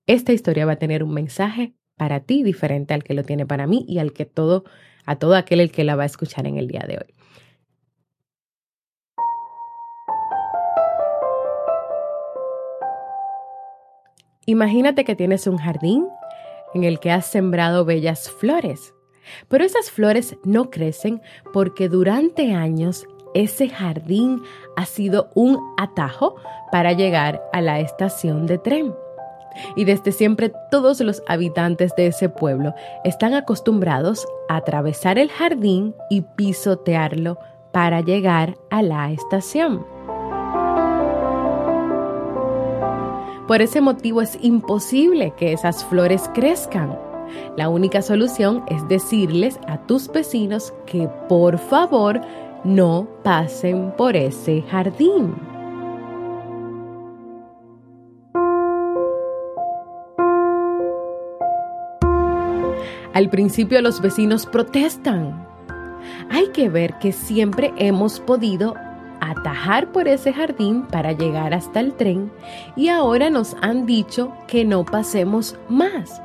esta 0.06 0.32
historia 0.32 0.64
va 0.64 0.72
a 0.72 0.78
tener 0.78 1.02
un 1.02 1.12
mensaje 1.12 1.74
para 1.98 2.20
ti 2.20 2.42
diferente 2.42 2.94
al 2.94 3.04
que 3.04 3.12
lo 3.12 3.24
tiene 3.24 3.44
para 3.44 3.66
mí 3.66 3.84
y 3.86 3.98
al 3.98 4.14
que 4.14 4.24
todo, 4.24 4.64
a 5.04 5.16
todo 5.16 5.34
aquel 5.34 5.60
el 5.60 5.70
que 5.70 5.84
la 5.84 5.96
va 5.96 6.04
a 6.04 6.06
escuchar 6.06 6.46
en 6.46 6.56
el 6.56 6.68
día 6.68 6.84
de 6.88 6.96
hoy. 6.96 7.14
Imagínate 14.46 15.04
que 15.04 15.14
tienes 15.14 15.46
un 15.46 15.58
jardín 15.58 16.08
en 16.72 16.84
el 16.84 17.00
que 17.00 17.10
has 17.10 17.26
sembrado 17.26 17.84
bellas 17.84 18.30
flores, 18.30 18.94
pero 19.48 19.64
esas 19.64 19.90
flores 19.90 20.38
no 20.42 20.70
crecen 20.70 21.20
porque 21.52 21.90
durante 21.90 22.54
años 22.54 23.06
ese 23.34 23.68
jardín 23.68 24.42
ha 24.74 24.86
sido 24.86 25.30
un 25.34 25.58
atajo 25.76 26.36
para 26.72 26.94
llegar 26.94 27.42
a 27.52 27.60
la 27.60 27.80
estación 27.80 28.46
de 28.46 28.56
tren 28.56 28.94
y 29.76 29.84
desde 29.84 30.12
siempre 30.12 30.52
todos 30.70 31.00
los 31.00 31.22
habitantes 31.28 31.94
de 31.96 32.08
ese 32.08 32.28
pueblo 32.28 32.74
están 33.04 33.34
acostumbrados 33.34 34.26
a 34.48 34.56
atravesar 34.56 35.18
el 35.18 35.30
jardín 35.30 35.94
y 36.10 36.22
pisotearlo 36.22 37.38
para 37.72 38.00
llegar 38.00 38.56
a 38.70 38.82
la 38.82 39.10
estación. 39.10 39.84
Por 43.46 43.62
ese 43.62 43.80
motivo 43.80 44.20
es 44.20 44.38
imposible 44.42 45.32
que 45.38 45.54
esas 45.54 45.82
flores 45.84 46.28
crezcan. 46.34 46.98
La 47.56 47.70
única 47.70 48.02
solución 48.02 48.62
es 48.68 48.86
decirles 48.88 49.58
a 49.66 49.78
tus 49.86 50.08
vecinos 50.08 50.74
que 50.84 51.08
por 51.28 51.56
favor 51.56 52.20
no 52.64 53.08
pasen 53.22 53.92
por 53.96 54.16
ese 54.16 54.62
jardín. 54.62 55.34
Al 63.18 63.30
principio 63.30 63.82
los 63.82 64.00
vecinos 64.00 64.46
protestan. 64.46 65.44
Hay 66.30 66.50
que 66.52 66.68
ver 66.68 67.00
que 67.00 67.10
siempre 67.10 67.72
hemos 67.76 68.20
podido 68.20 68.76
atajar 69.20 69.90
por 69.90 70.06
ese 70.06 70.32
jardín 70.32 70.82
para 70.82 71.10
llegar 71.10 71.52
hasta 71.52 71.80
el 71.80 71.94
tren 71.94 72.30
y 72.76 72.90
ahora 72.90 73.28
nos 73.28 73.56
han 73.60 73.86
dicho 73.86 74.32
que 74.46 74.64
no 74.64 74.84
pasemos 74.84 75.56
más. 75.68 76.22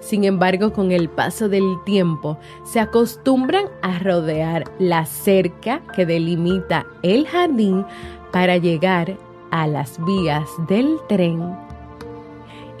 Sin 0.00 0.24
embargo, 0.24 0.72
con 0.72 0.90
el 0.90 1.08
paso 1.08 1.48
del 1.48 1.76
tiempo, 1.84 2.38
se 2.64 2.80
acostumbran 2.80 3.66
a 3.82 4.00
rodear 4.00 4.64
la 4.80 5.06
cerca 5.06 5.80
que 5.94 6.04
delimita 6.04 6.86
el 7.04 7.24
jardín 7.28 7.86
para 8.32 8.56
llegar 8.56 9.16
a 9.52 9.68
las 9.68 10.04
vías 10.04 10.48
del 10.66 10.96
tren 11.08 11.56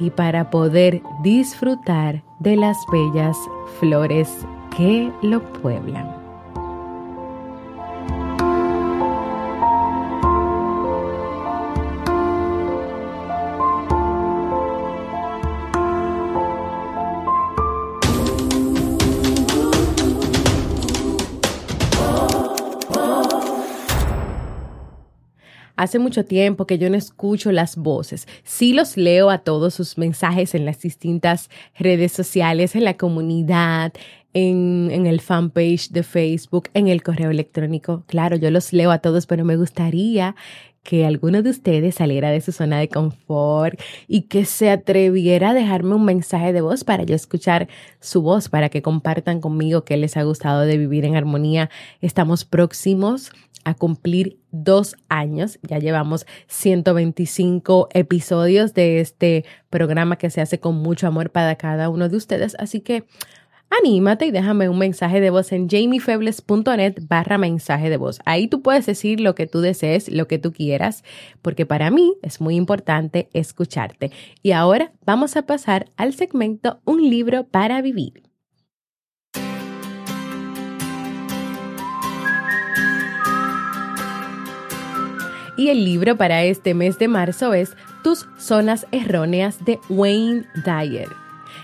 y 0.00 0.10
para 0.10 0.50
poder 0.50 1.00
disfrutar 1.22 2.24
de 2.42 2.56
las 2.56 2.76
bellas 2.90 3.36
flores 3.78 4.28
que 4.76 5.12
lo 5.22 5.40
pueblan. 5.52 6.21
Hace 25.92 25.98
mucho 25.98 26.24
tiempo 26.24 26.66
que 26.66 26.78
yo 26.78 26.88
no 26.88 26.96
escucho 26.96 27.52
las 27.52 27.76
voces. 27.76 28.26
Sí 28.44 28.72
los 28.72 28.96
leo 28.96 29.28
a 29.28 29.36
todos 29.36 29.74
sus 29.74 29.98
mensajes 29.98 30.54
en 30.54 30.64
las 30.64 30.80
distintas 30.80 31.50
redes 31.78 32.12
sociales, 32.12 32.74
en 32.74 32.84
la 32.84 32.96
comunidad, 32.96 33.92
en, 34.32 34.88
en, 34.90 35.06
el 35.06 35.20
fanpage 35.20 35.90
de 35.90 36.02
Facebook, 36.02 36.70
en 36.72 36.88
el 36.88 37.02
correo 37.02 37.28
electrónico. 37.30 38.04
Claro, 38.06 38.36
yo 38.36 38.50
los 38.50 38.72
leo 38.72 38.90
a 38.90 39.00
todos, 39.00 39.26
pero 39.26 39.44
me 39.44 39.58
gustaría 39.58 40.34
que 40.82 41.06
alguno 41.06 41.42
de 41.42 41.50
ustedes 41.50 41.94
saliera 41.94 42.30
de 42.30 42.40
su 42.40 42.52
zona 42.52 42.78
de 42.78 42.88
confort 42.88 43.80
y 44.08 44.22
que 44.22 44.44
se 44.44 44.70
atreviera 44.70 45.50
a 45.50 45.54
dejarme 45.54 45.94
un 45.94 46.04
mensaje 46.04 46.52
de 46.52 46.60
voz 46.60 46.84
para 46.84 47.04
yo 47.04 47.14
escuchar 47.14 47.68
su 48.00 48.22
voz, 48.22 48.48
para 48.48 48.68
que 48.68 48.82
compartan 48.82 49.40
conmigo 49.40 49.84
qué 49.84 49.96
les 49.96 50.16
ha 50.16 50.22
gustado 50.24 50.62
de 50.62 50.78
vivir 50.78 51.04
en 51.04 51.16
armonía. 51.16 51.70
Estamos 52.00 52.44
próximos 52.44 53.30
a 53.64 53.74
cumplir 53.74 54.38
dos 54.50 54.96
años. 55.08 55.58
Ya 55.62 55.78
llevamos 55.78 56.26
125 56.48 57.88
episodios 57.92 58.74
de 58.74 59.00
este 59.00 59.44
programa 59.70 60.16
que 60.16 60.30
se 60.30 60.40
hace 60.40 60.58
con 60.58 60.76
mucho 60.76 61.06
amor 61.06 61.30
para 61.30 61.54
cada 61.56 61.88
uno 61.88 62.08
de 62.08 62.16
ustedes. 62.16 62.56
Así 62.58 62.80
que 62.80 63.04
anímate 63.80 64.26
y 64.26 64.30
déjame 64.30 64.68
un 64.68 64.78
mensaje 64.78 65.20
de 65.20 65.30
voz 65.30 65.52
en 65.52 65.68
jamiefebles.net 65.68 66.94
barra 67.08 67.38
mensaje 67.38 67.90
de 67.90 67.96
voz. 67.96 68.20
Ahí 68.24 68.48
tú 68.48 68.62
puedes 68.62 68.86
decir 68.86 69.20
lo 69.20 69.34
que 69.34 69.46
tú 69.46 69.60
desees, 69.60 70.10
lo 70.10 70.28
que 70.28 70.38
tú 70.38 70.52
quieras, 70.52 71.04
porque 71.40 71.66
para 71.66 71.90
mí 71.90 72.14
es 72.22 72.40
muy 72.40 72.56
importante 72.56 73.28
escucharte. 73.32 74.10
Y 74.42 74.52
ahora 74.52 74.92
vamos 75.04 75.36
a 75.36 75.42
pasar 75.42 75.86
al 75.96 76.14
segmento 76.14 76.80
Un 76.84 77.08
libro 77.08 77.44
para 77.44 77.82
vivir. 77.82 78.22
Y 85.56 85.68
el 85.68 85.84
libro 85.84 86.16
para 86.16 86.42
este 86.44 86.74
mes 86.74 86.98
de 86.98 87.08
marzo 87.08 87.52
es 87.52 87.76
Tus 88.02 88.26
zonas 88.38 88.86
erróneas 88.90 89.64
de 89.64 89.78
Wayne 89.88 90.44
Dyer. 90.64 91.21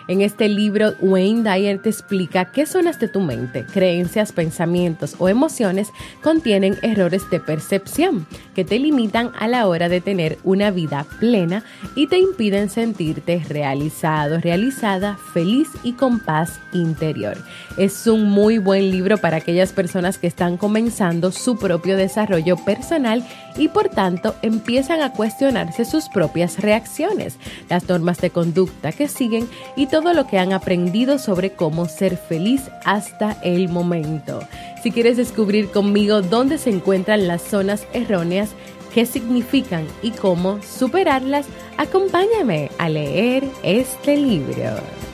En 0.09 0.23
este 0.23 0.49
libro, 0.49 0.95
Wayne 1.03 1.43
Dyer 1.43 1.83
te 1.83 1.91
explica 1.91 2.47
qué 2.47 2.65
zonas 2.65 2.99
de 2.99 3.09
tu 3.09 3.21
mente, 3.21 3.67
creencias, 3.67 4.33
pensamientos 4.33 5.15
o 5.19 5.29
emociones 5.29 5.91
contienen 6.23 6.79
errores 6.81 7.29
de 7.29 7.41
percepción 7.41 8.27
que 8.55 8.65
te 8.65 8.79
limitan 8.79 9.33
a 9.39 9.49
la 9.49 9.67
hora 9.67 9.91
de 9.91 10.01
tener 10.01 10.39
una 10.45 10.71
vida 10.71 11.05
plena 11.21 11.63
y 11.95 12.07
te 12.07 12.19
impiden 12.19 12.71
sentirte 12.71 13.45
realizado, 13.51 14.41
realizada, 14.41 15.19
feliz 15.35 15.69
y 15.83 15.93
con 15.93 16.21
paz 16.21 16.59
interior. 16.73 17.37
Es 17.77 18.07
un 18.07 18.31
muy 18.31 18.57
buen 18.57 18.91
libro 18.91 19.19
para 19.19 19.37
aquellas 19.37 19.75
personas 19.75 20.17
que 20.17 20.27
están 20.27 20.57
comenzando 20.57 21.33
su 21.33 21.59
propio 21.59 21.99
desarrollo 21.99 22.57
personal 22.57 23.23
y 23.59 23.69
por 23.69 23.91
tanto 23.91 24.35
empiezan 24.41 25.03
a 25.03 25.13
cuestionarse 25.13 25.85
sus 25.85 26.09
propias 26.09 26.61
reacciones, 26.61 27.37
las 27.69 27.87
normas 27.89 28.19
de 28.23 28.31
conducta 28.31 28.93
que 28.93 29.09
siguen 29.09 29.47
y 29.77 29.87
todo 29.87 29.98
lo 30.03 30.27
que 30.27 30.39
han 30.39 30.53
aprendido 30.53 31.19
sobre 31.19 31.51
cómo 31.51 31.87
ser 31.87 32.17
feliz 32.17 32.71
hasta 32.85 33.37
el 33.43 33.69
momento. 33.69 34.41
Si 34.83 34.91
quieres 34.91 35.17
descubrir 35.17 35.71
conmigo 35.71 36.23
dónde 36.23 36.59
se 36.59 36.71
encuentran 36.71 37.27
las 37.27 37.43
zonas 37.43 37.87
erróneas, 37.93 38.51
qué 38.95 39.07
significan 39.07 39.87
y 40.03 40.13
cómo 40.13 40.61
superarlas, 40.63 41.47
acompáñame 41.77 42.71
a 42.79 42.89
leer 42.89 43.45
este 43.63 44.17
libro. 44.17 45.08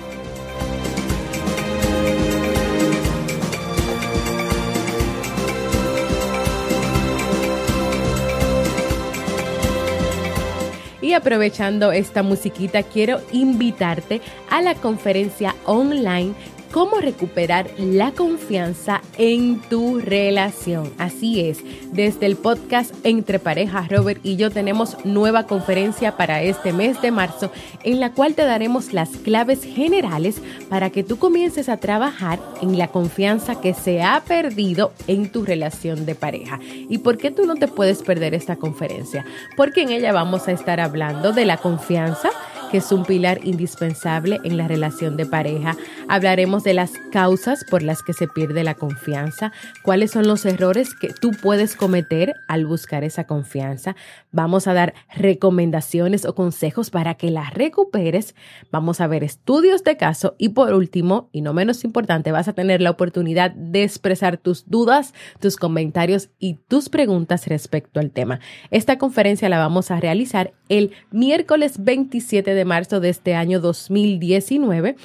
Aprovechando 11.14 11.92
esta 11.92 12.22
musiquita, 12.22 12.82
quiero 12.82 13.20
invitarte 13.32 14.20
a 14.50 14.60
la 14.60 14.74
conferencia 14.74 15.54
online 15.64 16.34
cómo 16.74 16.98
recuperar 16.98 17.70
la 17.78 18.10
confianza 18.10 19.00
en 19.16 19.60
tu 19.60 20.00
relación. 20.00 20.92
Así 20.98 21.40
es, 21.40 21.60
desde 21.92 22.26
el 22.26 22.34
podcast 22.34 22.92
Entre 23.04 23.38
Parejas, 23.38 23.88
Robert 23.88 24.18
y 24.24 24.34
yo 24.34 24.50
tenemos 24.50 24.96
nueva 25.04 25.46
conferencia 25.46 26.16
para 26.16 26.42
este 26.42 26.72
mes 26.72 27.00
de 27.00 27.12
marzo 27.12 27.52
en 27.84 28.00
la 28.00 28.10
cual 28.10 28.34
te 28.34 28.42
daremos 28.42 28.92
las 28.92 29.10
claves 29.10 29.62
generales 29.62 30.42
para 30.68 30.90
que 30.90 31.04
tú 31.04 31.16
comiences 31.16 31.68
a 31.68 31.76
trabajar 31.76 32.40
en 32.60 32.76
la 32.76 32.88
confianza 32.88 33.60
que 33.60 33.72
se 33.72 34.02
ha 34.02 34.20
perdido 34.26 34.92
en 35.06 35.30
tu 35.30 35.44
relación 35.44 36.06
de 36.06 36.16
pareja. 36.16 36.58
¿Y 36.88 36.98
por 36.98 37.18
qué 37.18 37.30
tú 37.30 37.46
no 37.46 37.54
te 37.54 37.68
puedes 37.68 38.02
perder 38.02 38.34
esta 38.34 38.56
conferencia? 38.56 39.24
Porque 39.56 39.82
en 39.82 39.90
ella 39.90 40.12
vamos 40.12 40.48
a 40.48 40.52
estar 40.52 40.80
hablando 40.80 41.32
de 41.32 41.44
la 41.44 41.58
confianza 41.58 42.30
que 42.74 42.78
es 42.78 42.90
un 42.90 43.04
pilar 43.04 43.38
indispensable 43.44 44.40
en 44.42 44.56
la 44.56 44.66
relación 44.66 45.16
de 45.16 45.26
pareja. 45.26 45.76
Hablaremos 46.08 46.64
de 46.64 46.74
las 46.74 46.90
causas 47.12 47.64
por 47.70 47.84
las 47.84 48.02
que 48.02 48.12
se 48.12 48.26
pierde 48.26 48.64
la 48.64 48.74
confianza, 48.74 49.52
cuáles 49.84 50.10
son 50.10 50.26
los 50.26 50.44
errores 50.44 50.92
que 50.92 51.12
tú 51.12 51.30
puedes 51.40 51.76
cometer 51.76 52.34
al 52.48 52.66
buscar 52.66 53.04
esa 53.04 53.28
confianza. 53.28 53.94
Vamos 54.32 54.66
a 54.66 54.74
dar 54.74 54.92
recomendaciones 55.14 56.24
o 56.24 56.34
consejos 56.34 56.90
para 56.90 57.14
que 57.14 57.30
la 57.30 57.48
recuperes. 57.50 58.34
Vamos 58.72 59.00
a 59.00 59.06
ver 59.06 59.22
estudios 59.22 59.84
de 59.84 59.96
caso 59.96 60.34
y 60.36 60.48
por 60.48 60.74
último, 60.74 61.28
y 61.30 61.42
no 61.42 61.54
menos 61.54 61.84
importante, 61.84 62.32
vas 62.32 62.48
a 62.48 62.54
tener 62.54 62.80
la 62.80 62.90
oportunidad 62.90 63.52
de 63.52 63.84
expresar 63.84 64.36
tus 64.36 64.68
dudas, 64.68 65.14
tus 65.38 65.56
comentarios 65.56 66.30
y 66.40 66.54
tus 66.66 66.88
preguntas 66.88 67.46
respecto 67.46 68.00
al 68.00 68.10
tema. 68.10 68.40
Esta 68.72 68.98
conferencia 68.98 69.48
la 69.48 69.60
vamos 69.60 69.92
a 69.92 70.00
realizar 70.00 70.54
el 70.68 70.90
miércoles 71.12 71.84
27 71.84 72.63
marzo 72.64 73.00
de 73.00 73.08
este 73.08 73.34
año 73.34 73.60
2019. 73.60 74.96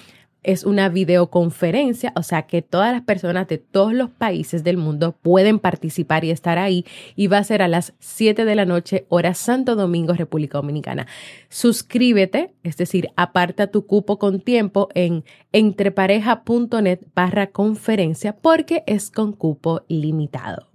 Es 0.41 0.63
una 0.63 0.87
videoconferencia, 0.87 2.13
o 2.15 2.23
sea 2.23 2.43
que 2.43 2.61
todas 2.61 2.93
las 2.93 3.01
personas 3.01 3.49
de 3.49 3.57
todos 3.57 3.93
los 3.93 4.09
países 4.09 4.63
del 4.63 4.77
mundo 4.77 5.11
pueden 5.11 5.59
participar 5.59 6.23
y 6.23 6.31
estar 6.31 6.57
ahí 6.57 6.85
y 7.17 7.27
va 7.27 7.39
a 7.39 7.43
ser 7.43 7.61
a 7.61 7.67
las 7.67 7.93
7 7.99 8.45
de 8.45 8.55
la 8.55 8.63
noche, 8.63 9.05
hora 9.09 9.33
Santo 9.33 9.75
Domingo, 9.75 10.13
República 10.13 10.57
Dominicana. 10.57 11.07
Suscríbete, 11.49 12.53
es 12.63 12.77
decir, 12.77 13.09
aparta 13.17 13.67
tu 13.67 13.85
cupo 13.85 14.17
con 14.17 14.39
tiempo 14.39 14.87
en 14.95 15.25
entrepareja.net 15.51 16.99
barra 17.13 17.47
conferencia 17.47 18.37
porque 18.37 18.83
es 18.87 19.11
con 19.11 19.33
cupo 19.33 19.83
limitado. 19.89 20.68